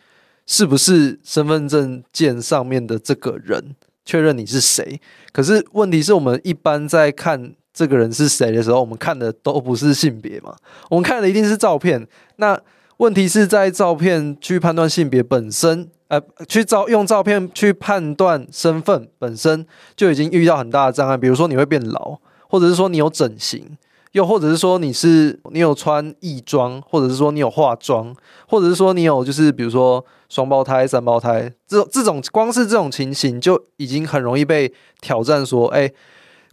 [0.46, 5.00] 是不是身份证件上面的这个人，确认你是谁。
[5.32, 7.56] 可是问题是我们一般在看。
[7.74, 10.56] 这个人是谁的时候，我们看的都不是性别嘛，
[10.90, 12.06] 我们看的一定是照片。
[12.36, 12.60] 那
[12.98, 21.16] 问题是在照片去判断性别本身，呃，去照用照片去判断身份本身就已经遇到很大的障碍。
[21.16, 22.18] 比如说你会变老，
[22.50, 23.78] 或者是说你有整形，
[24.12, 28.14] 又或者是说你是你有穿异装，或者是说你有化妆，
[28.48, 35.90] 或者是说你有就是比如说双胞胎、三胞胎，这这种光是这种情形就已经很容易被挑战说，哎。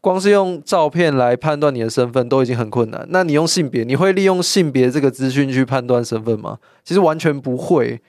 [0.01, 6.59] 光是用照片来判断你的身份都已经很困难，那你用性别，你会利用性别这个资讯去判断身份吗？
[6.85, 8.01] 其实完全不会。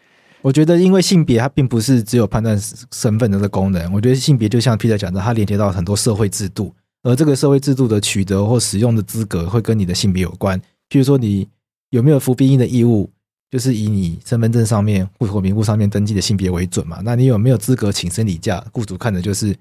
[0.42, 2.58] 我觉得，因为性别它并不是只有判断
[2.94, 3.92] 身份的这个功能。
[3.92, 6.74] 我觉得性别就像 Peter 讲的，它连接到很多社会制度，
[7.04, 10.58] 而这个社会制度的取得或使用的资格会跟你的性别有关。
[10.90, 11.48] 譬如说，你
[11.90, 13.10] 有没有服兵役的义务，
[13.50, 17.00] 就是以你身份证上面、户口名簿上面登记的性别为准嘛？
[17.04, 18.64] 那你有没有资格请生理假？
[18.72, 19.56] 雇主看的就是。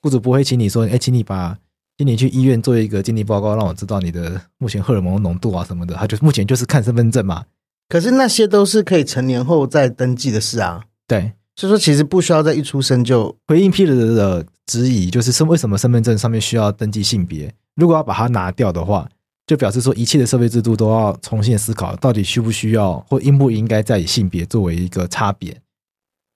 [0.00, 1.58] 雇主不会请你说，哎，请你把，
[1.96, 5.94] 请你去医院做一个鉴定报告，让我知道你的目前荷尔蒙浓度啊什么的。
[5.94, 7.44] 他就目前就是看身份证嘛。
[7.88, 10.84] 可是那些都是可以成年后再登记的事啊。
[11.08, 17.52] 对，所以说其实不需要在一出生就回应 Peter 的质疑，就是身为什么身份证上面需要登记性别？
[17.74, 19.08] 如果要把它拿掉的话，
[19.46, 25.60] 就表示说一切的社会制度都要重新思考，到底需不需要或应不应该再以性别作为一个差别？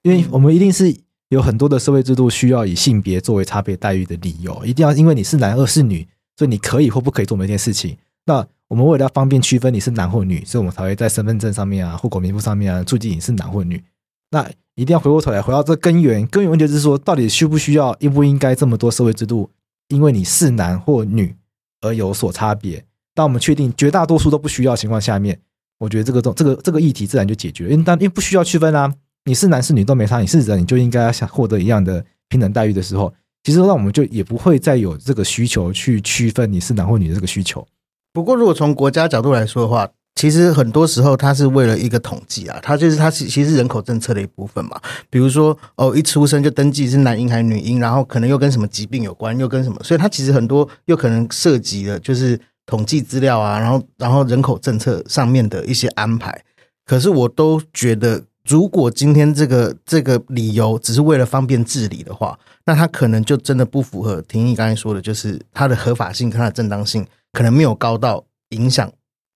[0.03, 0.97] 因为我们一定是。
[1.33, 7.97] 有很多的社会制度需要以性别作为差别待遇的理由，一定要因为你是男或是女，所以你可以或不可以做某件事情。
[8.27, 13.83] 那我们为了要方便区分你是男或女，所以我们才会在身份证上面啊、户口名簿上面啊注记你是男或女。
[14.31, 19.49] 那一定要回过头来回到这根源，根源问题就是说，到底需不需要、应不应该这么多社会制度，
[19.89, 21.35] 因为你是男或女
[21.81, 22.85] 而有所差别？
[23.15, 25.41] 当我们确定绝大多数都不需要情况下面，
[25.79, 28.93] 我觉得这个这个这个议题自然就解决了，因为当因为不需要区分啊。
[29.25, 33.13] 你是男是女都没差，你是人你就应该要想获得一样的平等待遇的时候，
[33.45, 37.65] 其实那我们就也不会再有这个需求去区分你是男或女的这个需求。
[38.13, 44.81] 不过，如果从国家角度来说的话，其实很多时候它是为了一个统计啊，它就是它其实人口政策的一部分嘛。
[45.09, 56.43] 比如说，哦，一出生就登记是男婴还是女婴，然后可能又跟什么疾病有关，又跟什么，所以它其实很多又可能涉及了就是统计资料啊，然后然后人口政策上面的一些安排。
[56.85, 58.25] 可是我都觉得。
[58.45, 68.93] 如果今天这个这个理由只是为了方便治理的话，那他可能就真的不符合廷义刚才说的，就是它的合法性跟、它的正当性可能没有高到影响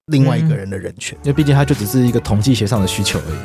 [0.07, 3.39] 另外一个人的人权，因为毕竟它就只是一个统计学上的需求而已。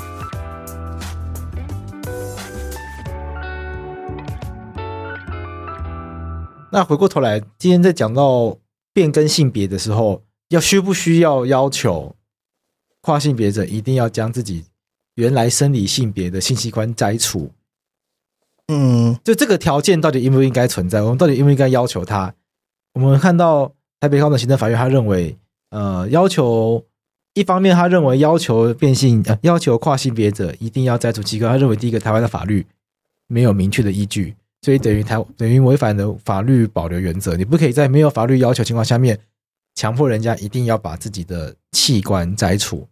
[6.72, 8.58] 那回过头来，今天在讲到
[8.94, 12.16] 变更性别的时候，要需不需要要求
[13.02, 14.66] 跨性别者一定要将自己
[15.16, 17.52] 原来生理性别的性器官摘除，
[18.68, 21.02] 嗯，就这个条件到底应不应该存在？
[21.02, 22.34] 我们到底应不应该要求他？
[22.94, 25.38] 我们看到台北高等行政法院，他认为，
[25.70, 26.86] 呃，要求
[27.34, 32.66] 一方面，他认为要求变性，呃， 要求跨性别者一定要摘除器官，他认为第一个台湾的法律
[33.28, 39.20] 没有明确的依据，所以等于台等于违反了法律保留原则，你不可以在没有法律要求情况下面
[39.76, 42.88] 强迫人家一定要把自己的器官摘除。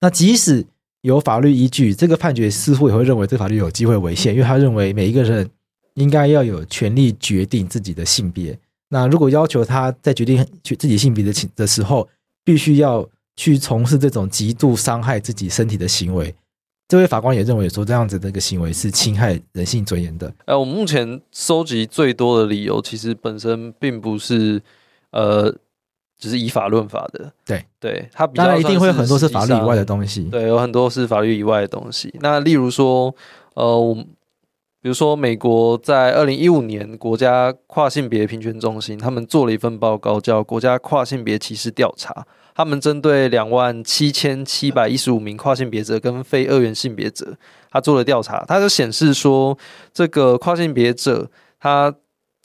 [0.00, 0.66] 那即使
[1.02, 5.48] 有法律依据，这个判决似乎也会认为这法律有机会违宪，因为他认为每一个人
[5.94, 8.58] 应该要有权利决定自己的性别。
[8.88, 12.08] 那如果要求他在决定自己性别的情的时候，
[12.44, 16.34] 必须要去从事这种极度伤害自己身体的行为，
[16.88, 20.32] 这位法官也认为说这样子的一个行为是侵害人性尊严的。
[20.44, 24.62] 呃，我目前收集最多的理由，其实本身并不是
[25.10, 25.52] 呃
[26.22, 27.32] 就是以法论法的。
[27.44, 30.22] 对对，它比较当然一定会有很多是法律以外的东西。
[30.26, 32.14] 对，有很多是法律以外的东西。
[32.20, 33.12] 那例如说，
[33.54, 42.12] 呃，我比如说美国在二零一五年国家跨性别平权中心，他们做了一份报告，叫《国家跨性别歧视调查》。
[42.54, 47.34] 他们针对两万七千七百一十五名跨性别者跟非二元性别者，
[47.70, 49.56] 他做了调查，他就显示说，
[49.92, 51.92] 这个跨性别者他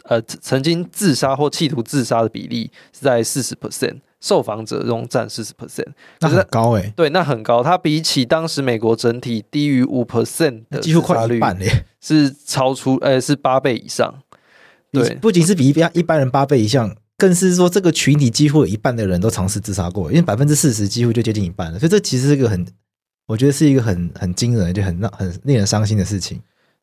[0.08, 5.88] 呃曾经自杀或企图自杀的比例是在四十 percent，受访者中占四十 percent，
[6.20, 6.94] 那很高诶、欸。
[6.96, 7.62] 对，那很高。
[7.62, 14.14] 它比起当时美国整体低于五 percent 的几乎快一半嘞，是超出呃是八倍以上。
[14.92, 16.96] 对，不仅是比一般一般人八倍以上。
[17.20, 22.64] 更是说，这个群体几乎有一半的人都尝试自杀过，因为百分之四十几乎就接近一半了，所以这其实是一个很，
[23.26, 26.40] 我觉得是一个很很惊人，就很让很令人伤心的事情。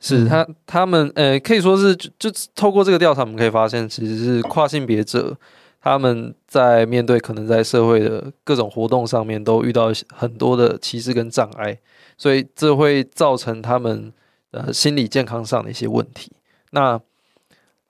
[0.06, 5.34] 是他他们呃，可以说是就就透过这个调查，我们可以发现，其实是跨性别者
[5.80, 11.78] 他们在面对可能在社会的各种活动上面都遇到很多的歧视跟障碍，
[12.18, 14.12] 所以这会造成他们
[14.50, 16.30] 呃心理健康上的一些问题。
[16.72, 17.00] 那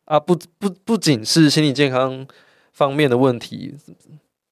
[0.05, 2.25] 啊，不不不仅是心理健康
[2.73, 3.75] 方面的问题，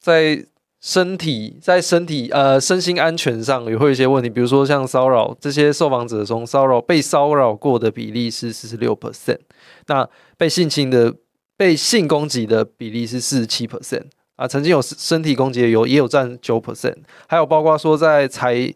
[0.00, 0.44] 在
[0.82, 9.38] 身体在身体呃身心安全上也会有一些问题，比如说像骚扰，这些受访者中骚扰被骚扰过的比例是四十六 percent，
[9.86, 11.14] 那被性侵的
[11.56, 16.96] 被性攻击的比例是四十七 percent 啊，曾经有身体攻击的有也有占九 percent，
[17.28, 18.74] 还有包括说在财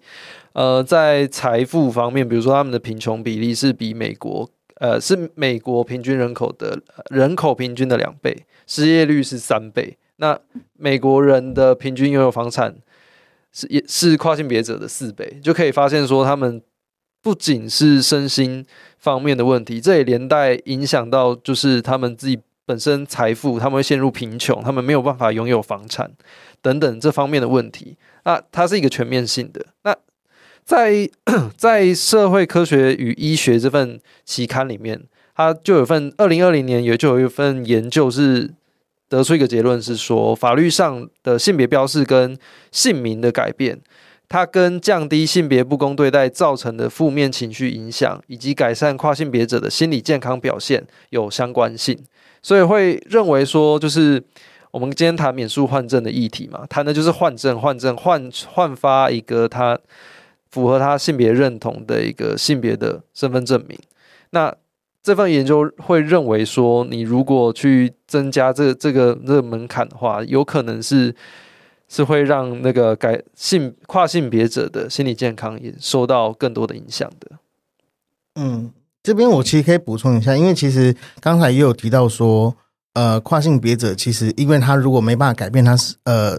[0.52, 4.48] 呃在财富方面，比如说他们的贫穷比例是比美国。
[4.78, 9.96] 呃，是美国平均人口的人口平均的两倍，失业率是三倍。
[10.16, 10.38] 那
[10.78, 12.74] 美国人的平均拥有房产
[13.52, 16.62] 是也是跨性别者的四倍，就可以发现说，他们
[17.22, 18.64] 不仅是身心
[18.98, 26.10] 方面的问题，这也连带影响到就是他们自己本身财富，他们会陷入贫穷，他们没有办法拥有房产
[26.60, 27.96] 等等这方面的问题。
[28.24, 29.64] 那它是一个全面性的。
[29.82, 29.96] 那
[30.64, 31.08] 在
[31.56, 35.00] 在社会科学与医学这份期刊里面，
[35.34, 38.50] 它就有份二零二零年也就有一份研究是
[39.08, 42.36] 得出一个结论，是说法律上的性别标示跟
[42.70, 43.80] 姓名的改变，
[44.28, 51.98] 它跟降低性别不公对待造成的负面情绪影响，以及改善跨性别者的心理健康表现有相关性，
[52.42, 54.22] 所以会认为说，就是
[54.70, 59.78] 我们今天谈免诉换证的议题嘛，谈的就是换证、换证、换换发一个他。
[60.48, 63.78] 符合他性别认同的一个性别的身份证明，
[64.30, 64.54] 那
[65.06, 71.14] 这份研究会认为说，你如果去增加这、这个这个门槛的话，有可能是
[71.86, 77.30] 是会让那个改性跨性别者的心理健康也受到更多的影响的。
[78.34, 82.56] 嗯，这边我其实可以补充一下，因为其实刚才也有提到说，
[82.94, 86.36] 呃，跨性别者其实因为他如果没办法改变他是呃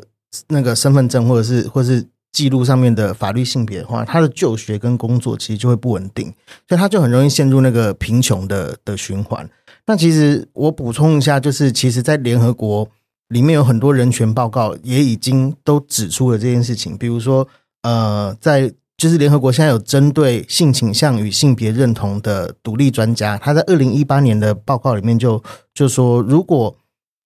[0.50, 2.06] 那个身份证或者是或者是。
[2.38, 6.32] 记录上面的法律性别的话，他的就学跟工作其实就会不稳定，
[6.69, 9.50] 所以他就很容易陷入那个贫穷的的循环。
[9.88, 12.88] 那其实我补充一下，就是其实，在联合国
[13.30, 16.95] 里面有很多人权报告也已经都指出了这件事情。
[16.95, 17.47] 比如说，
[17.82, 25.41] 呃，在就是联合国现在有针对性倾向与性别认同的独立专家，他在二零一八年的报告里面就
[25.73, 26.76] 就说，如果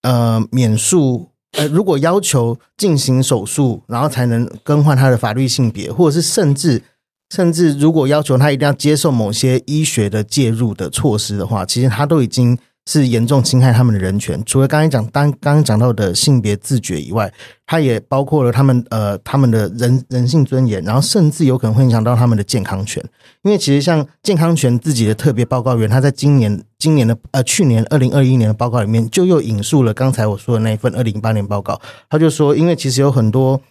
[0.04, 1.31] 呃免术。
[1.58, 6.82] 呃，如果要求进行手术，然后才能更换他的法律性别，或者是甚至
[7.30, 12.58] 甚至如果要求他一定要接受某些医学的介入的措施的话，其实他都已经。
[12.86, 14.42] 是严重侵害他们的人权。
[14.46, 17.32] 除了刚才讲，当刚刚讲到的性别自觉以外，
[17.66, 23.04] 它也包括了他们呃他们的人人性尊严，然后甚至有可能会影响到他们的健康权。
[23.44, 33.62] 因为其实像健康权自己的特别报告员，他在今年今年的呃去年二零二一年的报告里面，就又引述了刚才我说的那一份二零一八年报告，他就说，因为其实有很多。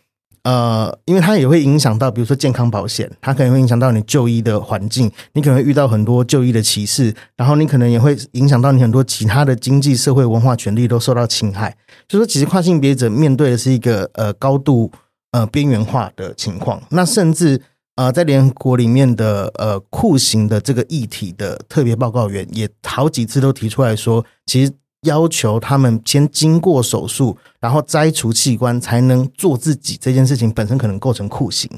[0.42, 11.76] 呃，因为它也会影响到，比如说健康保险，它可能会影响到你就医的环境，你可能会遇到很多就医的歧视，然后你可能也会影响到你很多其他的经济社会文化权利都受到侵害。
[12.08, 14.90] 就说其实跨性别者面对的是一个呃高度
[15.32, 17.60] 呃边缘化的情况，那甚至
[17.96, 24.72] 呃在联合国里面的呃酷刑的这个议题的特别报告员也好几次都提出来说，其实。
[25.02, 31.70] 要求他们先经过手术，然后摘除器官才能做自己这件事情本身可能构成酷刑。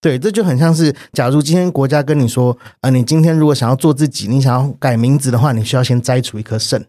[0.00, 6.86] 对，这就很像是，假如今天国家跟你说，呃，你今天如果想要做自己，你想要改名字的话，你需要先摘除一颗肾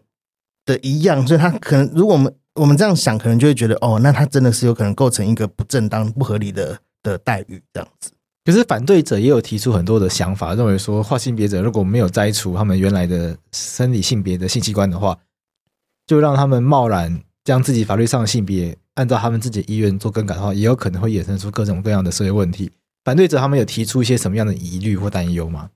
[0.66, 1.26] 的一样。
[1.26, 8.10] 所以他可能，如果我们我们这样想，可能就会觉得，哦，那他真的是有可能构成一个不正当、不合理的的待遇这样子。
[8.44, 15.16] 可是反对者也有提出很多的想法，认为说，跨性别者如果没有摘除他们原来的生理性别的性器官的话。
[16.06, 22.70] 就让他们贸然将自己法律上的性别按照他们自己的意愿做更改的话，也有可能会衍生出各种各样的社会问题。
[23.04, 25.70] 反对者他们有提出一些什么样的疑虑或担忧吗？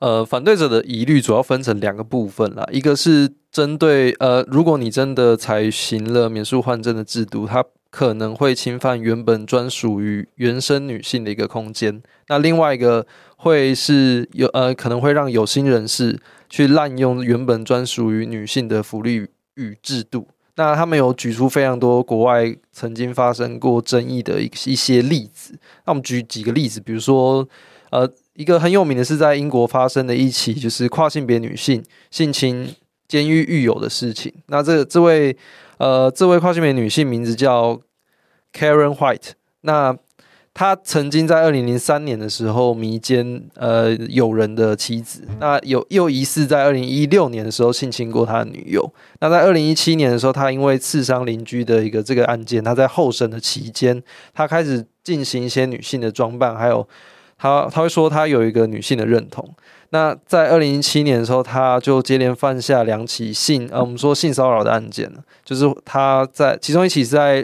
[0.00, 12.02] 呃，反对者的疑虑主要分成两个部分啦，一个是针对呃，如果你真的采行了免诉换证的制度，它可能会侵犯原本专属于原生女性的一个空间。
[12.28, 13.06] 那另外一个
[13.36, 16.18] 会是有呃，可能会让有心人士
[16.48, 19.26] 去滥用原本专属于女性的福利
[19.60, 20.26] 与制度。
[20.56, 25.52] 那他们有举出非常多国外曾经发生过争议的一一些例子。
[25.84, 27.48] 那我们举几个例子，比如说
[27.90, 28.10] 呃。
[28.34, 32.74] 一个很有名的是在英国发生的一起，就是跨性别女性性侵
[33.06, 34.32] 监狱狱友的事情。
[34.46, 35.36] 那这这位
[35.76, 37.78] 呃，这位跨性别女性名字叫
[38.54, 39.32] Karen White。
[39.62, 39.94] 那
[40.52, 45.26] 他曾经在二零零三年的时候迷奸呃友人的妻子。
[45.38, 48.92] 那有又疑似在二零一六年的时候性侵过他的女友。
[49.20, 54.02] 那在二零一七年的时候，他因为刺伤邻居的一个这个案件，他在候审的期间，
[54.34, 56.86] 他开始进行一些女性的装扮，还有。
[57.42, 59.48] 他他会说他有一个女性的认同。
[59.92, 65.10] 那在二零一七年的时候，他就接连犯下两起性呃，我们说性骚扰的案件，
[65.42, 67.42] 就是他在其中一起是在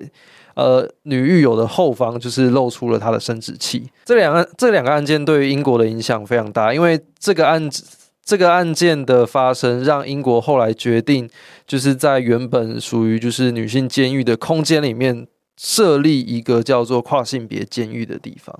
[0.56, 3.88] 呃女狱友的后方，就是露出了他的生殖器。
[4.04, 7.84] 这两个这两个案件对于英国的影响非常大，因为这个案子
[8.24, 11.30] 这个案件的发生，让英国后来决定
[11.66, 15.26] 就是在原本属于就是女性监狱的空间里面
[15.56, 18.58] 设立一个叫做跨性别监狱的地方。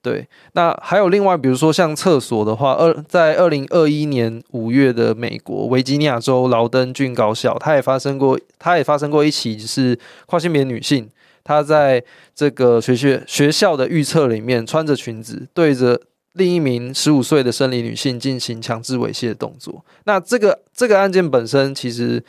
[0.00, 11.08] 对，那还有另外，比如说像厕所的话，二在二零二一年五月的美国维吉尼亚州劳登郡高校，它也发生过，它也发生过一起，就是跨性别女性，
[11.48, 15.98] 她在这个学学学校的预测里面穿着裙子，对着
[16.34, 19.82] 另一名十五岁的生理女性进行强制猥亵的动作。
[20.04, 22.22] 那这个这个案件本身，其实，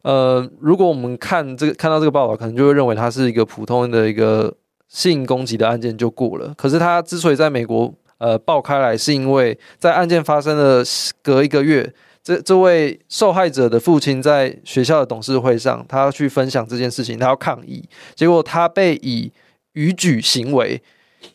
[0.00, 4.54] 呃，如果我们看这个看到这个报道，可能就会认为它是一个普通的一个。
[4.88, 10.80] 性攻击的案件就过了，可是他之所以在美国呃爆开来，是因为在案件发生的
[11.24, 11.92] 隔一个月，
[12.26, 19.30] 这这位受害者的父亲在学校的董事会上，他要去分享这件事情，他要抗议，结果他被以
[19.74, 20.82] 逾矩行为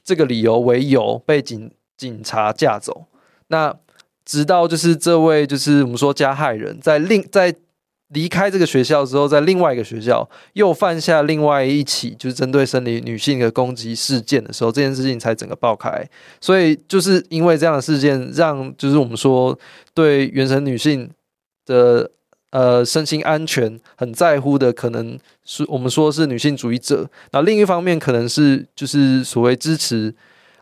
[0.04, 3.06] 这个理由为由被警警察架走。
[3.48, 3.74] 那
[4.26, 7.56] 直到就是这位就是我们说加害人在另在。
[8.14, 16.06] 离开这个学校之后，在另外一个学校又犯下另外一起就是针对生理女性的攻击事件的时候，这件事情才整个爆开。
[16.40, 19.58] 所以就是因为这样的事件，让就是我们说
[19.94, 21.10] 对原生女性
[21.66, 22.12] 的
[22.50, 27.10] 呃身心安全很在乎的，可能是我们说是女性主义者。
[27.32, 30.14] 那另一方面，可能是就是所谓支持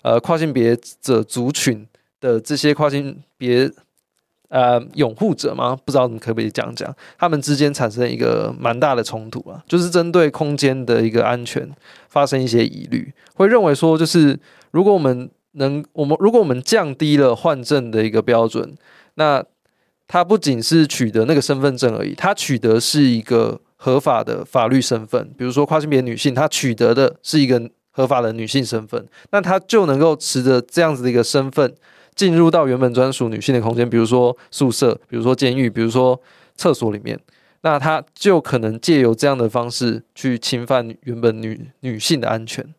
[0.03, 1.87] 呃跨性别者族群
[2.21, 3.71] 的这些跨性别。
[4.49, 5.77] 呃，拥护者吗？
[5.85, 11.69] 不知道你可不可以讲讲，他们之间产生一个蛮大的冲突啊，就是针对空间的一个安全
[12.07, 14.39] 发生一些疑虑，会认为说，就是
[14.71, 18.75] 如果我们能，我们如果我们降低了换证的一个标准，
[19.13, 19.43] 那
[20.07, 31.75] 他不仅是取得那个身份证而已，他取得是一个合法的法律身份，比如说跨性别女性，她取得的是一个合法的女性身份，那她就能够持着这样子的一个身份。
[32.19, 36.21] 进入到原本专属女性的空间，比如说宿舍，比如说监狱，比如说
[36.57, 37.17] 厕所里面，
[37.61, 42.75] 那他就可能借由这样的方式去侵犯原本女女性的安全。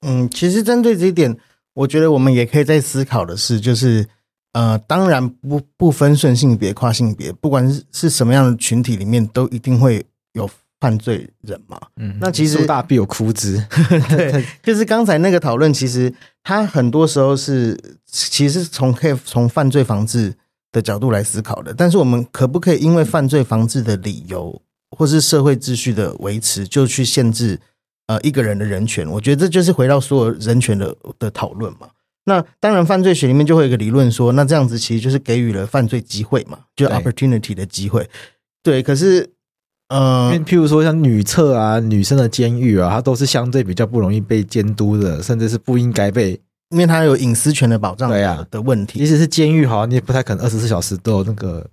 [0.00, 1.38] 嗯，其实针对这一点，
[1.74, 4.08] 我觉得我们也可以再思考的是，就是
[4.54, 10.50] 呃，当然不不分顺性别、跨性别，不管是是什么样的群体里面，都一定会有。
[10.80, 13.62] 犯罪人嘛，嗯，那其实树大必有枯枝，
[14.08, 16.10] 对，就是刚才那个讨论，其实
[16.42, 20.32] 他很多时候是，其实从可以从犯罪防治
[20.72, 21.74] 的角度来思考的。
[21.74, 24.58] 但是我们可不可以因为犯罪防治的理由，
[24.96, 27.60] 或是社会秩序的维持，就去限制
[28.06, 29.06] 呃一个人的人权？
[29.10, 31.90] 我觉得这就是回到所有人权的的讨论嘛。
[32.24, 38.08] 那当然，犯罪学里面就会有一个理论说，那这样子其实就是给予了犯罪机会嘛，就 opportunity 的机会。
[38.62, 39.34] 对，可是。
[39.90, 48.08] 嗯，譬如说像女厕啊、女生的监狱啊，它都是相对比较不容易被监督的，甚至是不应该被，因为它有隐私权的保障。
[48.08, 49.00] 对啊，的问题。
[49.00, 51.66] 即使是监狱，好像你也不太可能二十四小时都有那个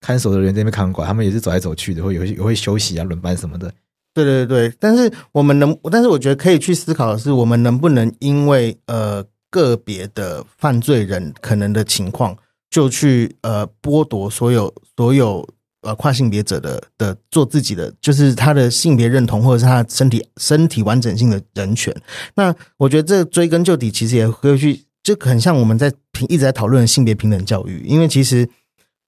[0.00, 3.68] 看守的人在那边看管，他们也是走来走去的，会有也会休息啊、轮班什么的。
[4.14, 12.36] 对对对，但是我们能，但是我觉得可以去思考的是，我们能不能因为呃个别的犯罪人可能的情况，
[12.70, 15.44] 就去呃剥夺所有所有。
[15.84, 21.94] 呃，跨性别者的的做自己的，就是他的性别认同或者是他的身体身体完整性的人权。
[22.34, 27.84] 那我觉得这追根究底，其实也会去就很像我们在平一直在讨论性别平等教育。
[27.86, 28.48] 因为其实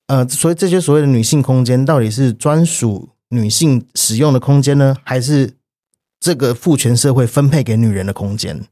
[0.09, 5.51] 呃，所以这些所谓的女性空间到底是专属女性使用的空间呢，还是
[6.21, 8.63] 这个父权社会分配给女人的空间？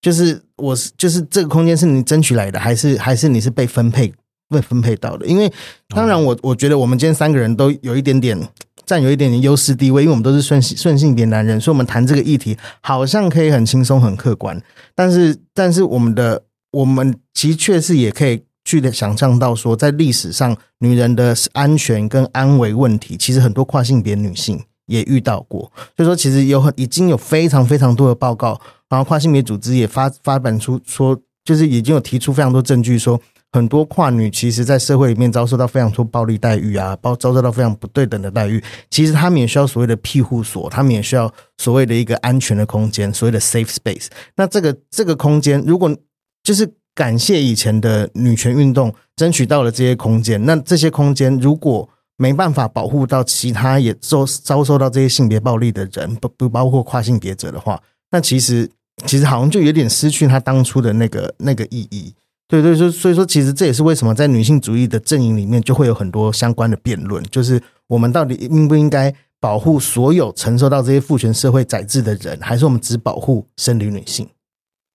[0.00, 4.14] 就是我是就是这个空间是你争取来的，还是还是你是被分配
[4.48, 5.26] 被分配到的？
[5.26, 5.52] 因为
[5.88, 8.38] 当然我我觉得我们今天三个人都有一点点
[8.86, 14.60] 占有一点点优势地位，因为我们都是顺顺性别男人，所以我们谈这个议题好像可以很轻松很客观。
[14.94, 25.70] 但是但是我们的我们其实确实也可以去的想象到说，在历史上女人的安全跟安危问题，其实很多跨性别女性也遇到过。
[25.96, 28.58] 所以说，其实有很已经有非常非常多的报告。
[28.88, 33.20] 然后跨性别组织也发发展出说，就是已经有提出非常多证据，说
[33.52, 38.62] 很多跨女其实，在社会里面遭受到非常多暴力待遇啊，包遭受到非常不对等的待遇。
[38.90, 44.06] 其实他们也需要所谓的庇护所，他们也需要所谓的一个安全的空间，所谓的 safe space。
[44.36, 45.96] 那这个这个空间，如果
[46.42, 58.70] 就是感谢以前的女权运动争取到了这些空间，那这些空间如果没办法保护到其他也遭遭受到这些性别暴力的人，不不包括跨性别者的话，那其实。
[59.06, 62.12] 其实好像就有点失去他当初的那个那个意义，
[62.48, 74.26] 对对，所以所以说，其实这也是为什么在女性主义的阵营里面就会有很多相关的辩论，就是我们到底应不应该保护所有承受到这些父权社会宰制的人，还是我们只保护生理女性？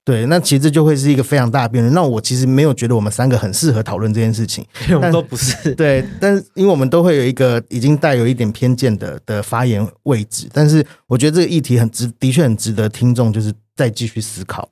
[0.04, 1.93] 对，那其实就会是一个非常大的辩论。
[1.93, 14.68] 那我其实没有觉得我们三个很适合讨论这件事情，我们都不是对，但是因为我们都会有一个已经带有一点偏见的的发言位置，但是我觉得这个议题很值，的确很值得听众就是再继续思考。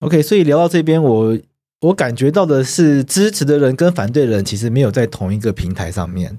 [0.00, 1.38] OK，所以聊到这边，我
[1.80, 6.38] 我感觉到的是支持的人跟反对的人其实没有在同一个平台上面，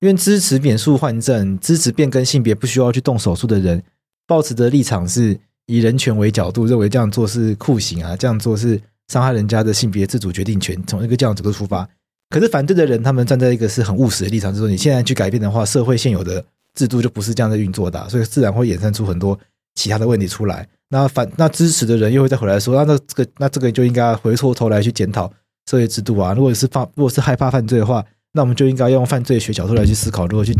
[0.00, 3.82] 因为支持免术换证、支持变更性别不需要去动手术的人，
[4.26, 5.38] 抱持的立场是。
[5.68, 11.84] 以人权为角度，认为这样做是酷刑啊，这样做是伤害人家的性别自主决定权，从一个这样角度出发。
[12.30, 16.44] 可是反对的人，他们站在一个是很务实的立场，就是说你现在去改变的话，社会现有的
[16.76, 19.36] 制度就不是这样在运作的，所以自然会衍生出很多
[19.76, 20.68] 其他的问题出来。
[20.88, 25.32] 那反那支持的人又会再回来说，那那这个那这个就应该回过头来去检讨
[25.70, 26.34] 社会制度啊。
[26.34, 30.52] 如果是犯，如果是害怕犯罪的话，那我们就应该用犯罪学角度来去思考，如何去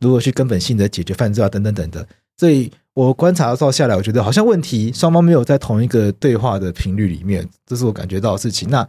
[0.00, 2.04] 如何去根本性的解决犯罪啊，等等等等。
[2.36, 2.72] 所以。
[2.94, 8.70] 我观察到下来，我觉得好像问题双方没有在同一个对话的频率里面，这是我感觉到的事情。
[8.70, 8.88] 那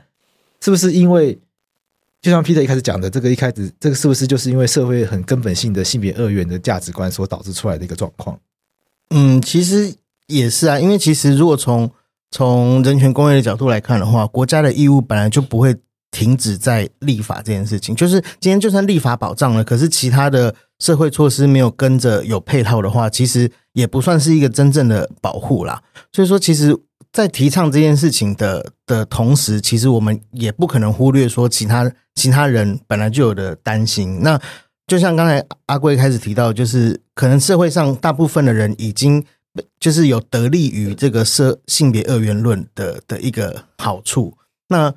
[0.62, 1.34] 是不是因为，
[2.22, 8.40] 就像 Peter 一开始讲的，这个一开始这个是不是就是因为社会很根本性的性别二元的价值观所导致出来的一个状况？
[9.10, 9.94] 嗯，其实
[10.28, 11.90] 也是啊，因为其实如果从
[12.32, 15.76] 从人权公约的角度来看的话，国家的义务本来就不会
[16.12, 17.96] 停止在立法这件事情。
[17.96, 23.52] 就是今天就算立法保障了，可是其他的社会措施没有跟着有配套的话，其实。
[23.76, 25.84] 也不算是一个真正的保护啦，
[26.14, 26.74] 所以说，其实，
[27.12, 34.22] 在提倡这件事情的的同时，其实我们也不可能忽略说其他其他人本来就有的担心。
[34.22, 34.40] 那
[34.88, 39.24] 就像刚才阿贵开始提到，就是可能社会上大部分的人已经
[39.80, 44.94] 就是有得利于这个社性别二元论的的一个好处，那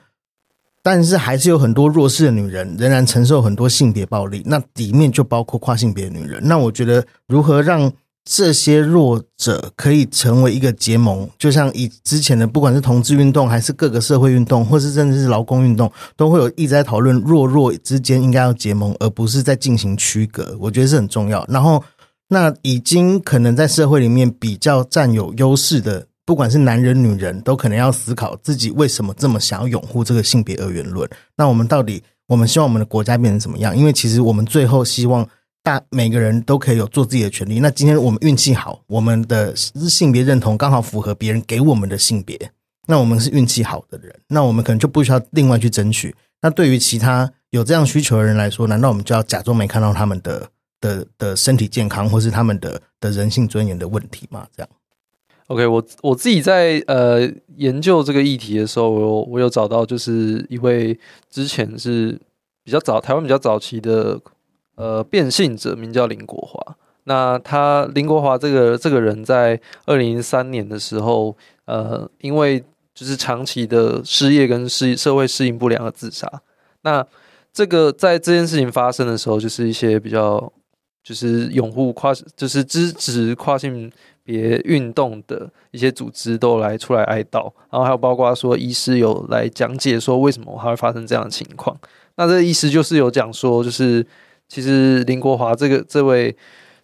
[0.82, 6.41] 但是还是有很多弱势的女人仍然承受很多性别暴力，那里面就包括跨性别女人。
[6.45, 7.93] 那我觉得如何让
[8.30, 20.54] 这些弱者可以成为一个结盟，就像以之前的不管是同志运动，还是各个社会运动，或是甚至是劳工运动，都会有一直在讨论弱弱之间应该要结盟，而不是在进行区隔。
[20.60, 21.42] 我觉得是很重要。
[21.48, 21.82] 然后，
[22.28, 31.08] 那已经可能在社会里面比较占有优势的，不管是男人女人，都可能要思考自己为什么这么想要拥护这个性别二元论。
[31.34, 33.74] 那我们到底，我们希望我们的国家变成什么样？
[33.74, 35.26] 因为其实我们最后希望。
[35.68, 37.60] 大每个人都可以有做自己的权利。
[37.60, 42.50] 那今天我们运气好，我们的性别认同刚好符合别人给我们的性别，
[42.86, 46.14] 那我们是运气好的人，那我们可能就不需要另外去争取。
[46.40, 50.48] 那对于其他有这样需求的人来说，难道我们就要假装没看到他们的
[50.80, 54.46] 的的身体健康，或是他们的的人性尊严的问题吗？
[54.56, 54.70] 这样
[55.48, 60.98] ？OK，我我自己在呃研究这个议题的时候，我我有找到就是一位
[61.30, 62.18] 之前是
[62.64, 64.18] 比较早台湾比较早期的。
[64.78, 66.76] 呃，变性者名叫林国华。
[67.02, 72.60] 那他林国华这个这个人在二零零三年的时候，呃，因为
[72.94, 76.30] 就是长期的失业跟适社会适应不良而自杀。
[76.82, 77.04] 那
[77.52, 80.52] 这个在这件事情发生的时候，就是一些比较
[81.02, 83.90] 就是拥护跨，就是支持跨性
[84.22, 91.76] 别运动的一些组织都来出来哀悼，然后还有包括说医师有来讲解说为什么还会发生这样的情况。
[92.14, 94.06] 那这个意思就是有讲说就是。
[94.49, 96.34] 其实林国华这个这位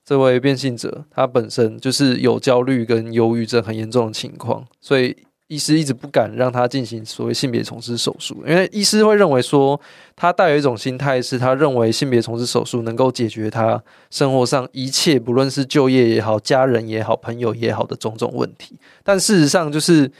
[0.05, 9.79] 这位变性者，他本身就是有焦虑跟忧郁症很严重的情况，所以医师一直不敢让他进行所谓性别重置手术，因为医师会认为说，
[10.17, 18.79] 他带有一种心态，是他认为性别重置手术能够解决他生活上一切，不论是就业也好、家人也好、朋友也好的种种问题。
[19.03, 20.11] 但事实上，就是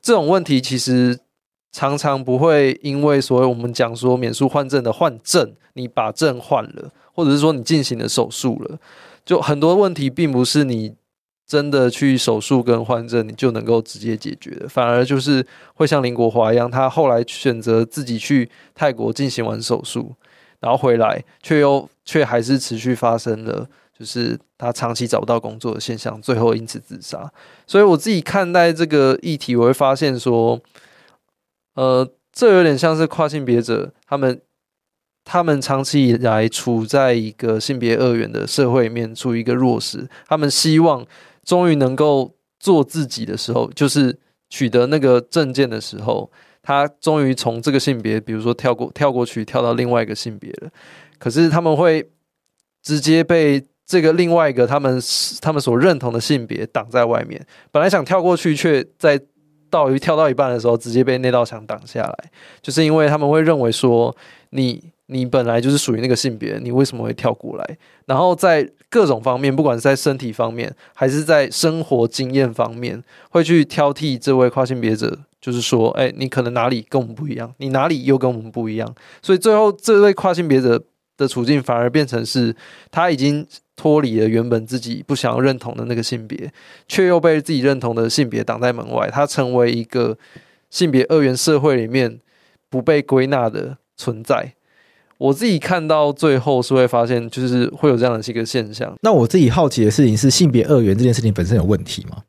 [0.00, 1.18] 这种问题其实
[1.74, 8.78] 常常不会因为所谓我们讲说免术换证的换证，你把证换了，或者是说你进行了手术了，
[9.26, 10.94] 就很多问题并不是你。
[11.46, 20.10] 真的去手术跟换证，你就能够直接解决的，反而就是会像林国华一样，他后来选择自己去泰国进行完手术，
[20.60, 27.30] 然后回来，却又却还是持续发生了，就是他长期找不到工作的现象，最后因此自杀。
[27.66, 30.58] 所以我自己看待这个议题，我会发现说，
[31.74, 34.40] 呃，这有点像是跨性别者他们。
[35.26, 40.06] 他们长期以来处在一个性别二元的社会里面，处于一个弱势。
[40.28, 41.02] 他们希望
[41.42, 44.18] 终于能够做自己的时候，就是
[44.50, 50.70] 取得那个证件的时候，他终于从这个性别，比如说跳过跳过去，跳到另外一个性别了。
[51.18, 52.06] 可是他们会
[52.82, 55.00] 直接被这个另外一个他们
[55.40, 57.42] 他们所认同的性别挡在外面。
[57.72, 59.18] 本来想跳过去，却在
[59.74, 62.30] 到于跳到一半的时候，直接被那道墙挡下来，
[62.62, 64.14] 就是因为他们会认为说
[64.50, 64.94] 你。
[65.08, 67.78] 你本来就是属于那个性别，你为什么会跳过来？
[68.06, 78.94] 然后在各种方面，不管是在身体方面，还是在生活经验方面，会去挑剔这位跨性别者，就是说，哎，你可能哪里跟我们不一样，你哪里又跟我们不一样。
[79.20, 80.82] 所以最后，这位跨性别者
[81.18, 82.56] 的处境反而变成是，
[82.90, 83.46] 他已经
[83.76, 86.52] 脱离了原本自己不想要认同的那个性别，
[86.86, 90.16] 却又被自己认同的性别挡在门外，他成为一个
[90.70, 92.20] 性别二元社会里面
[92.68, 94.54] 不被归纳的存在。
[95.16, 98.94] 我自己看到最后是会发现，就是会有这样的一个现象。
[99.02, 102.24] 那我自己好奇的事情是，性别二元这件事情本身有问题吗？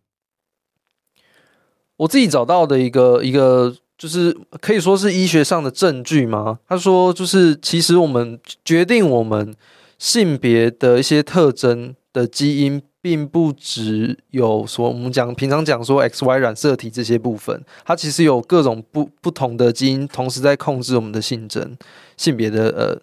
[1.97, 6.59] 我自己找到的一个一个，就是可以说是医学上的证据吗？
[6.67, 9.55] 他说，就是其实我们决定我们
[9.97, 12.81] 性别的一些特征的基因。
[13.05, 21.77] 并不只有说我们讲平常讲说 X Y 染色体这些部分，它其实有各种不不同的基因同时在控制我们的性征、
[22.17, 22.99] 性别的呃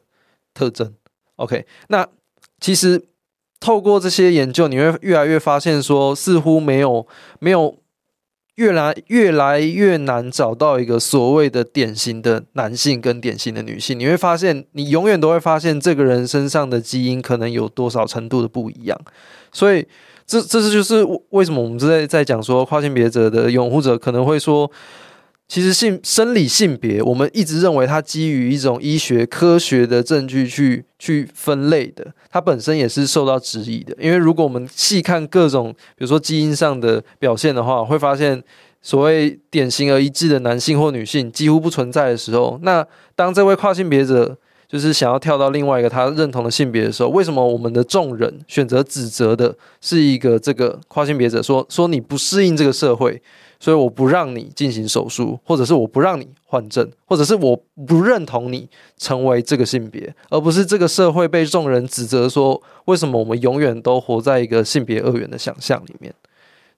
[0.53, 0.93] 特征。
[1.37, 2.05] OK，那
[2.59, 3.01] 其实
[3.61, 7.07] 透过这些研究，你会越来越发现说，似乎没有
[7.39, 7.77] 没有。
[8.57, 18.99] 越来越来越难找到一个所谓的典型的男性跟典型的女性，你会发现，你永远都会发现这个人身上的基因可能有多少程度的不一样，
[19.53, 19.87] 所以
[20.27, 24.71] 这这是就是为什么我们在在讲说跨性别者的拥护者可能会说。
[25.53, 33.95] 其实性生理性别，我们一直认为它基于一种医学科学的证据去去分类的，它本身也是受到质疑的。
[34.01, 38.43] 因为如果我们细看各种，比如说基因上的表现的话，会发现
[38.81, 42.83] 所谓典型而一致的男性或女性几乎不存在的时候，那
[43.15, 44.35] 当这位跨性别者
[44.67, 53.21] 就是想要跳到另外一个他认同的性别的时候，为什么我们的众人选择指责的是一个这个跨性别者说，说你不适应这个社会？
[53.63, 57.57] 所以我不让你进行手术，或者是我不让你换证，或者是我
[57.87, 66.13] 不认同你成为这个性别，而不是这个社会被众人指责说，为什么我们永远都活在一个性别二元的想象里面？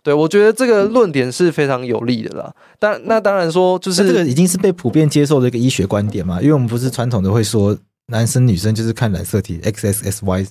[0.03, 2.55] 对，我觉得这个论点是非常有利的啦。
[2.79, 7.75] 但那当然说，就是这个已经是被普遍接受的一个医学观点嘛，因为我们不是传统的会说
[8.09, 10.47] 男生女生就是看染色体 X X S Y，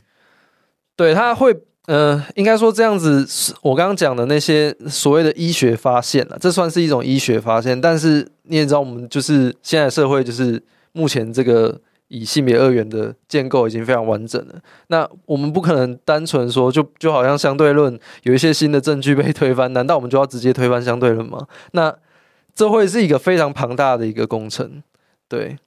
[0.96, 1.56] 对，他会。
[1.88, 3.28] 呃，应该说这样子，
[3.62, 7.80] 我刚刚讲的那些所谓的医学发现了，这算是一种医学发现。
[7.80, 10.64] 但是你也知道，我们就是现在社会，就是
[10.94, 11.78] 目前这个
[12.08, 14.56] 以性别二元的建构已经非常完整了。
[14.88, 21.48] 那我们不可能单纯说，就就好像相对论有一些新的证据被推翻，难道我们就要直接推翻相对论吗？
[21.74, 21.94] 那
[22.56, 24.82] 这会是一个非常庞大的一个工程。
[25.28, 25.58] 对，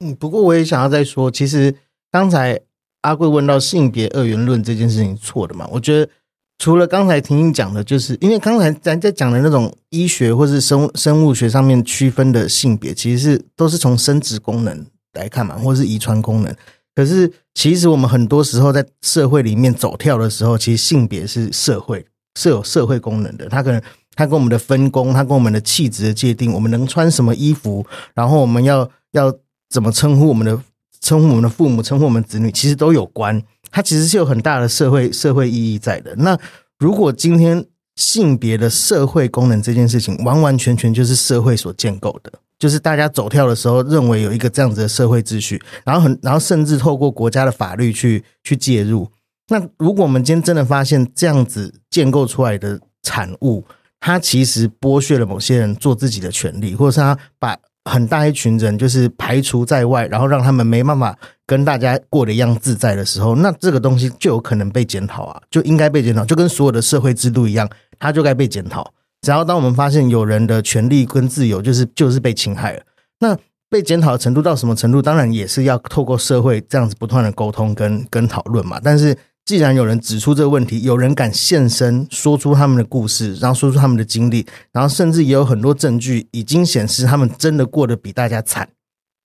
[0.00, 1.74] 嗯，不过我也想要再说，其实
[2.10, 2.62] 刚才。
[3.06, 5.64] 阿贵问到性别二元论这件事情错的嘛？
[5.70, 6.10] 我觉得
[6.58, 16.52] 除了刚才婷婷讲的，就是因为刚才咱在讲的那种医学或是生生物学上面区分的性别，其实是都是从生殖功能来看嘛，或是遗传功能。
[16.96, 22.04] 可是其实我们很多时候在社会里面走跳的时候，其实性别是社会
[22.36, 23.48] 是有社会功能的。
[23.48, 23.80] 它可能
[24.16, 29.32] 它跟我们的分工，它跟我们的气质的界定，我们能穿什么衣服，然后我们要要
[29.70, 30.60] 怎么称呼我们的。
[31.00, 33.42] 称呼我们的父母，称呼我们子女，其实都有关。
[33.70, 36.14] 它其实是有很大的社会社会意义在的。
[36.16, 36.38] 那
[36.78, 37.64] 如果今天
[37.96, 49.10] 性别的社会功能这件事情，完完全全就是社会所建构的，就是大家走跳的时候认为有一个这样子的社会秩序，然后很然后甚至透过国家的法律去去介入。
[49.48, 53.64] 那如果我们今天真的发现这样子建构出来的产物，
[54.00, 57.56] 它其实剥削了某些人做自己的权利，或者是他把
[57.88, 61.16] 很大一群人就是排除在外，然后让他们没办法
[61.46, 67.66] 跟大家过得一样自在的时候，那这个东西就有可能被检讨啊，就应该被检讨，就跟所有的社会制度一样，
[67.98, 68.92] 它就该被检讨。
[69.22, 72.82] 只要当我们发现有人的权利跟自由就是就是被侵害了，
[73.20, 73.36] 那
[73.68, 78.80] 被检讨的程度到什么程度，当然也是要透过社会这样子不断的沟通跟跟讨论嘛。
[78.82, 79.16] 但是
[79.46, 88.68] 既然有人指出这个问题，有人敢现身说出他们的故事，然后说出他们的经历，然后甚至也有很多证据已经显示他们真的过得比大家惨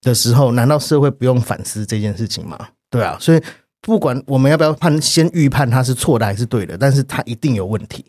[0.01, 2.69] 的时候，难道社会不用反思这件事情吗？
[2.91, 3.41] 对啊，所以
[3.81, 8.05] 不管我们要不要判，先预判他是错的还是对的，但是他一定有问题。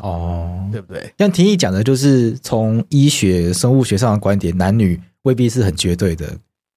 [0.00, 1.14] 哦，对不对？
[1.16, 6.36] 像廷义讲的，就是从医学、生物学上的观点，男女未必是很绝对的，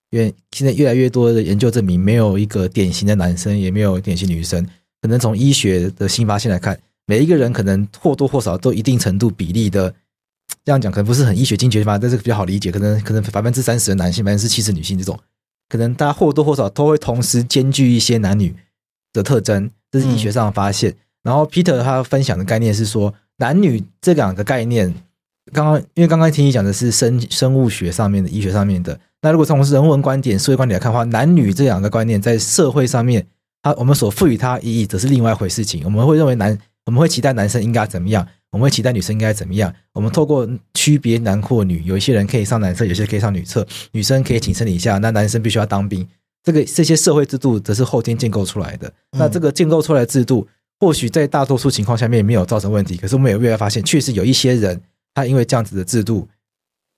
[0.10, 4.66] 因为现在越来越多的研究证明，没有一个典型的男生，也没有典型女生。
[5.02, 9.94] 可能从医学的新发现来看，每一个人可能或多或少都一定程度比例的，
[10.66, 12.72] 这样讲可能不是很医学精确吧，但是比较好理解。
[12.72, 15.18] 可能可能百分之三十的男性，百分之七十女性这种，
[15.70, 18.56] 可能大家或多或少都会同时兼具一些男女
[19.14, 20.96] 的特征，这是医学上的发现。
[21.22, 24.94] 然后 Peter 他分享的概念是说，男女这两个概念，
[25.54, 33.26] 刚刚因为刚刚听你讲的是生生物学上面的、医学上面的，那如果从人文观点、社会观点来看的话，男女这两个观念在社会上面，
[33.62, 35.84] 它我们所赋予它意义，则是另外一回事情。
[35.86, 39.74] 我们会认为男，我们会期待男生应该怎么样，我们会期待女生应该怎么样。
[39.94, 46.08] 我们透过区别男或女，有一些人可以上男厕，有些可以上女厕，女生可以请生理假，那男生必须要当兵。
[46.44, 48.92] 这个这些社会制度则是后天建构出来的。
[49.12, 50.48] 那这个建构出来的制度。
[50.82, 54.80] 或许在大多数情况下面没有造成问题，可是我们也越来越发现，确实有一些人，
[55.14, 56.26] 他因为这样子的制度，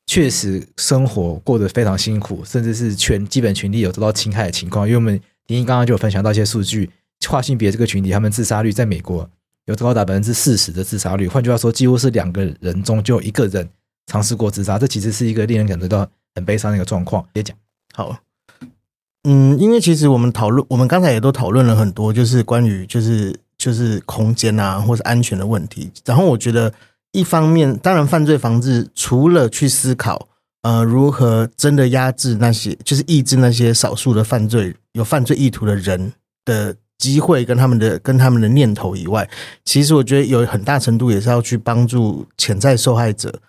[0.08, 4.88] 确实生活过得非常辛苦，甚至是全基本群体有得到侵害的情况。
[4.88, 6.90] 因为我们丁一刚刚就有分享到一些数据，
[7.28, 9.30] 跨性别这个群体，他们自杀率在美国
[9.66, 13.70] 有高达百分之四十的自杀率，换句话说，几乎是两个人中就一个人
[14.08, 17.26] 尝试过自杀，这其实是一个令人感觉到很悲伤的一个状况。
[17.32, 17.56] 别讲
[17.94, 18.18] 好，
[19.24, 23.40] 嗯，因为其实我们讨论，我们刚才也都讨论了很多，就是关于就是。
[23.62, 25.92] 就是空间啊，或是安全的问题。
[26.04, 26.74] 然后我觉得，
[27.12, 30.28] 一方面，当然，犯罪防治除了去思考，
[30.64, 36.14] 呃，如何真的压制那些，就是抑制那些少数的犯罪有犯罪意图的人
[36.46, 39.30] 的机会跟他们的跟他们的念头以外，
[39.66, 43.40] 其实我觉得有很大程度也是要去帮助潜在受害者。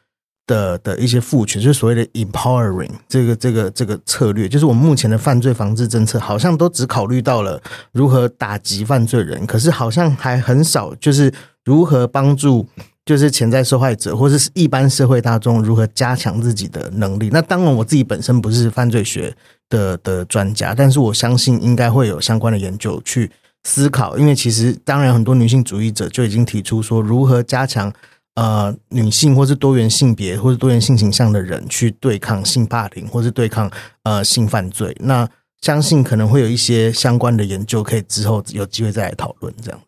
[0.45, 11.33] 的的一些赋权，就是所谓的 empowering 这个这个这个策略，就是我们目前的犯罪防治政策好像都只考虑到了如何打击犯罪人，可是好像还很少，就是
[11.65, 12.67] 如何帮助
[13.05, 17.29] 就是潜在受害者或者是一般社会大众如何加强自己的能力。
[17.33, 19.35] 那当然我自己本身不是犯罪学
[19.69, 23.31] 的的专家，但是我相信应该会有相关的研究去
[23.65, 27.93] 思考，因为其实当然很多女性主义者就已经提出说如何加强。
[28.35, 33.71] 呃，女性或是多元性别或是多元性倾向的人去对抗性霸凌，或是对抗
[34.05, 35.29] 呃性犯罪，那
[35.61, 39.55] 相信可能会有一些相关的研究，可以之后有机会再来讨论。
[39.61, 39.79] 这样，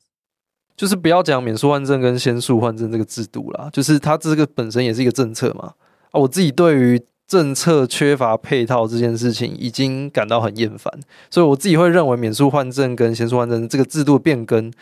[0.76, 5.74] 就是不要讲免诉换证跟先诉换证这个制度啦，就是它这个本身也是一个政策嘛。
[6.10, 10.92] 啊，我自己对于政策缺乏配套这件事情已经感到很厌烦，
[11.30, 14.72] 所以我自己会认为免诉换证跟先诉换证这个制度变更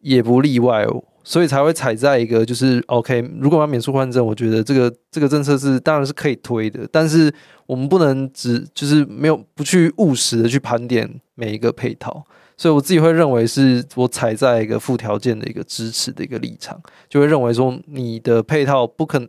[0.00, 1.02] 也不例外哦。
[1.24, 7.30] 所以才会踩在一个就是 OK，如果要免诉换证，我觉得这个这个政策是当然是可以推的，但是
[7.66, 12.24] 我们不能只就是没有不去务实的去盘点每一个配套，
[12.58, 16.78] 所以我自己会认为是我踩在一个附条件的一个支持的一个立场，
[17.08, 19.26] 就会认为说你的配套不可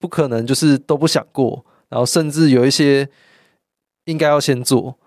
[0.00, 3.08] 不可能就是都不想过，然后甚至有一些
[4.06, 4.98] 应该要先做，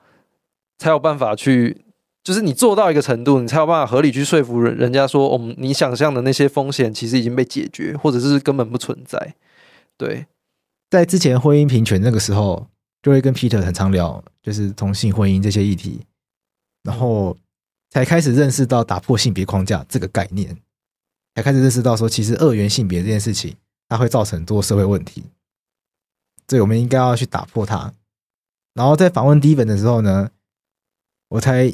[0.78, 1.84] 才有办法去。
[2.24, 9.34] 就是你做到一个程度，你才有办法合理去说服人人家说，我们你想象的那些风险其实已经被解决，或者是根本不存在。
[9.98, 10.26] 对，
[10.90, 12.68] 在之前婚姻平权那个时候，
[13.02, 16.02] 就会跟 Peter 很常聊，就是同性婚姻这些议题，
[16.84, 17.38] 然后
[17.90, 20.58] 才开始认识到打破性别框架这个概念，
[21.36, 23.56] 才开始认识到说，其实二元性别这件事情，
[23.88, 25.24] 它会造成很多社会问题，
[26.48, 27.94] 所以我们应该要去打破它。
[28.74, 30.30] 然后在访问第一本的时候呢，
[31.30, 31.74] 我才。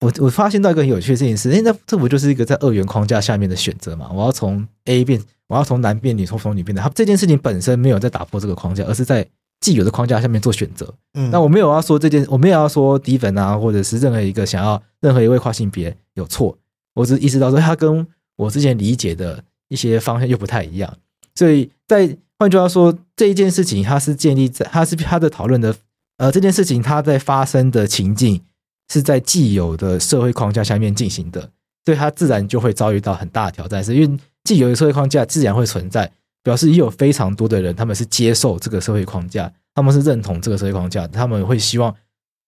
[0.00, 4.10] 我我发现到一个很有趣的事情是，哎，那这不就是一个在二元框架下面的选择嘛？
[4.12, 6.84] 我要从 A 变，我要从男变女，从从女变男。
[6.84, 9.26] 他这件事情本身没有在打破这个框架，而是在
[9.60, 10.92] 既有的框架下面做选择。
[11.14, 16.56] 嗯，那我没有要说这件，我没有要说迪粉啊，或者是任何一个想要任何一位跨性别有错。
[16.94, 20.96] 我只意识到说，他跟我之前理解的一些方向又不太一样。
[21.34, 25.74] 所以在换句话说，这一件事情，它是建立在，它是它的讨论的，
[26.18, 28.42] 呃，这件事情它在发生的情境。
[28.88, 31.50] 是在既有的社会框架下面进行的，
[31.84, 33.82] 所以它自然就会遭遇到很大的挑战。
[33.82, 36.08] 是因为既有的社会框架自然会存在，
[36.46, 41.92] 表示也有非常多的人他们是接受这个社会框架，他们是认同这个社会框架，他们会希望，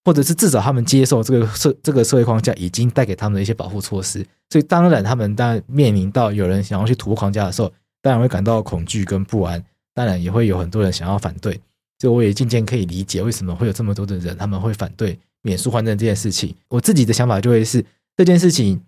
[0.05, 7.69] 或者是至少他们接受这个社这个社会框架已经带给他们的一些保护措施，所以当然他们当然面临到有人想要去突破框架的时候，
[8.01, 9.61] 当然会感到恐惧跟不安，
[9.93, 11.59] 当然也会有很多人想要反对。
[11.99, 16.55] 所以我也渐渐可以理解为什么会有这么多的人他们会反对免诉换证这件事情。
[16.69, 17.83] 我自己的想法就会是
[18.15, 18.81] 这件事情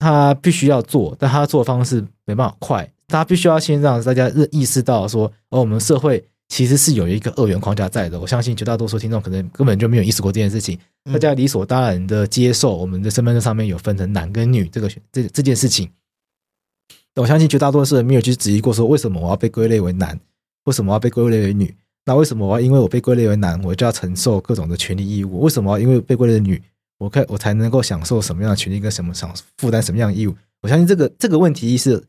[0.00, 8.20] 他必须要做，但他做的方式没办法快，他必须要先让大家认意识到说，哦，我们社会其实是有一个二元框架在的。
[8.20, 15.90] 我相信绝大多数听众可能根本就没有意识过这件事情，大家理所当然的接受我们的身份证上面有分成男跟女这个这这件事情。
[17.16, 20.18] 我相信绝大多数人没有去质疑过说，为什么我要被归类为男，
[20.64, 21.74] 为什么我要被归类为女。
[22.04, 25.40] 那为什么我要因为我被归类为男，我就要承受各种的权利义务？
[25.40, 26.62] 为什么因为被归类为女，
[26.98, 30.34] 我可我才能够享受什么样的权利跟什么想负担什么样的义务？
[30.62, 32.02] 我相信这个这个问题是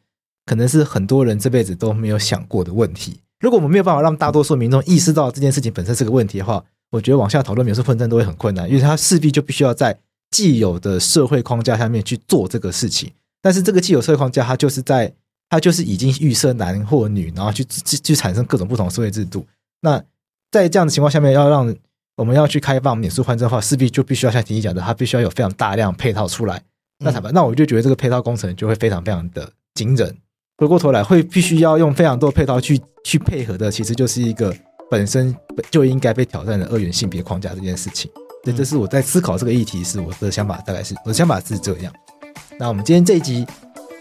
[0.49, 3.19] 可能是很多人这辈子都没有想过的问题。
[3.39, 9.95] 如果我们没有办法让大多数民众意识到这件事情本身是个问题的话，我觉得往下讨论免术换证都会很困难，因为它势必就必须要在
[10.31, 13.11] 既有的社会框架下面去做这个事情。
[13.43, 15.13] 但是这个既有社会框架，它就是在
[15.49, 19.45] 它就是已经预设男或女，然后去去去产生各种不同的社会制度。
[19.81, 20.03] 那
[20.49, 21.75] 在这样的情况下面，要让
[22.15, 26.59] 我们要去开放免术换证的话，势必就必须要像婷宜讲的，它必须要有非常大量配套出来。
[26.97, 27.31] 那怎么？
[27.31, 30.17] 那我就觉得这个配套工程就会非常非常的惊人。
[30.59, 34.53] 回过头来，会必须要用非常多配套去去配合的，其实就是一个
[34.91, 35.33] 本身
[35.71, 38.11] 就应该被挑战的二元性别框架这件事情。
[38.43, 41.93] 对这是我在思考这个议题时，我的想法大概是我的想法是这样。
[42.59, 43.47] 那我们今天这一集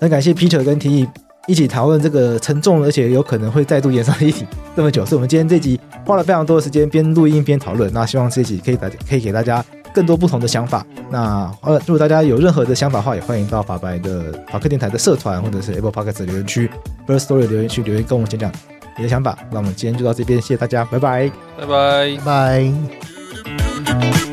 [0.01, 1.09] 很感谢 Peter 跟提议。
[1.47, 4.45] 一起讨论这个沉重而且有可能会再度延烧的议题
[4.77, 7.91] 这么久，所以我们今天这集花了非常多的时间边录音边讨论。
[7.91, 10.85] 那希望这集可以大家可以给大家更多不同的想法。
[11.11, 16.71] 那呃，如果大家有任何的想法的话，也欢迎到法白的法克电台的社团或者是 Apple Podcast 留言区、
[17.07, 18.53] Firstory 留言区留言跟我们讲讲
[18.97, 19.39] 你的想法。
[19.51, 24.28] 那我们今天就到这边，谢谢大家，拜拜，拜拜，拜。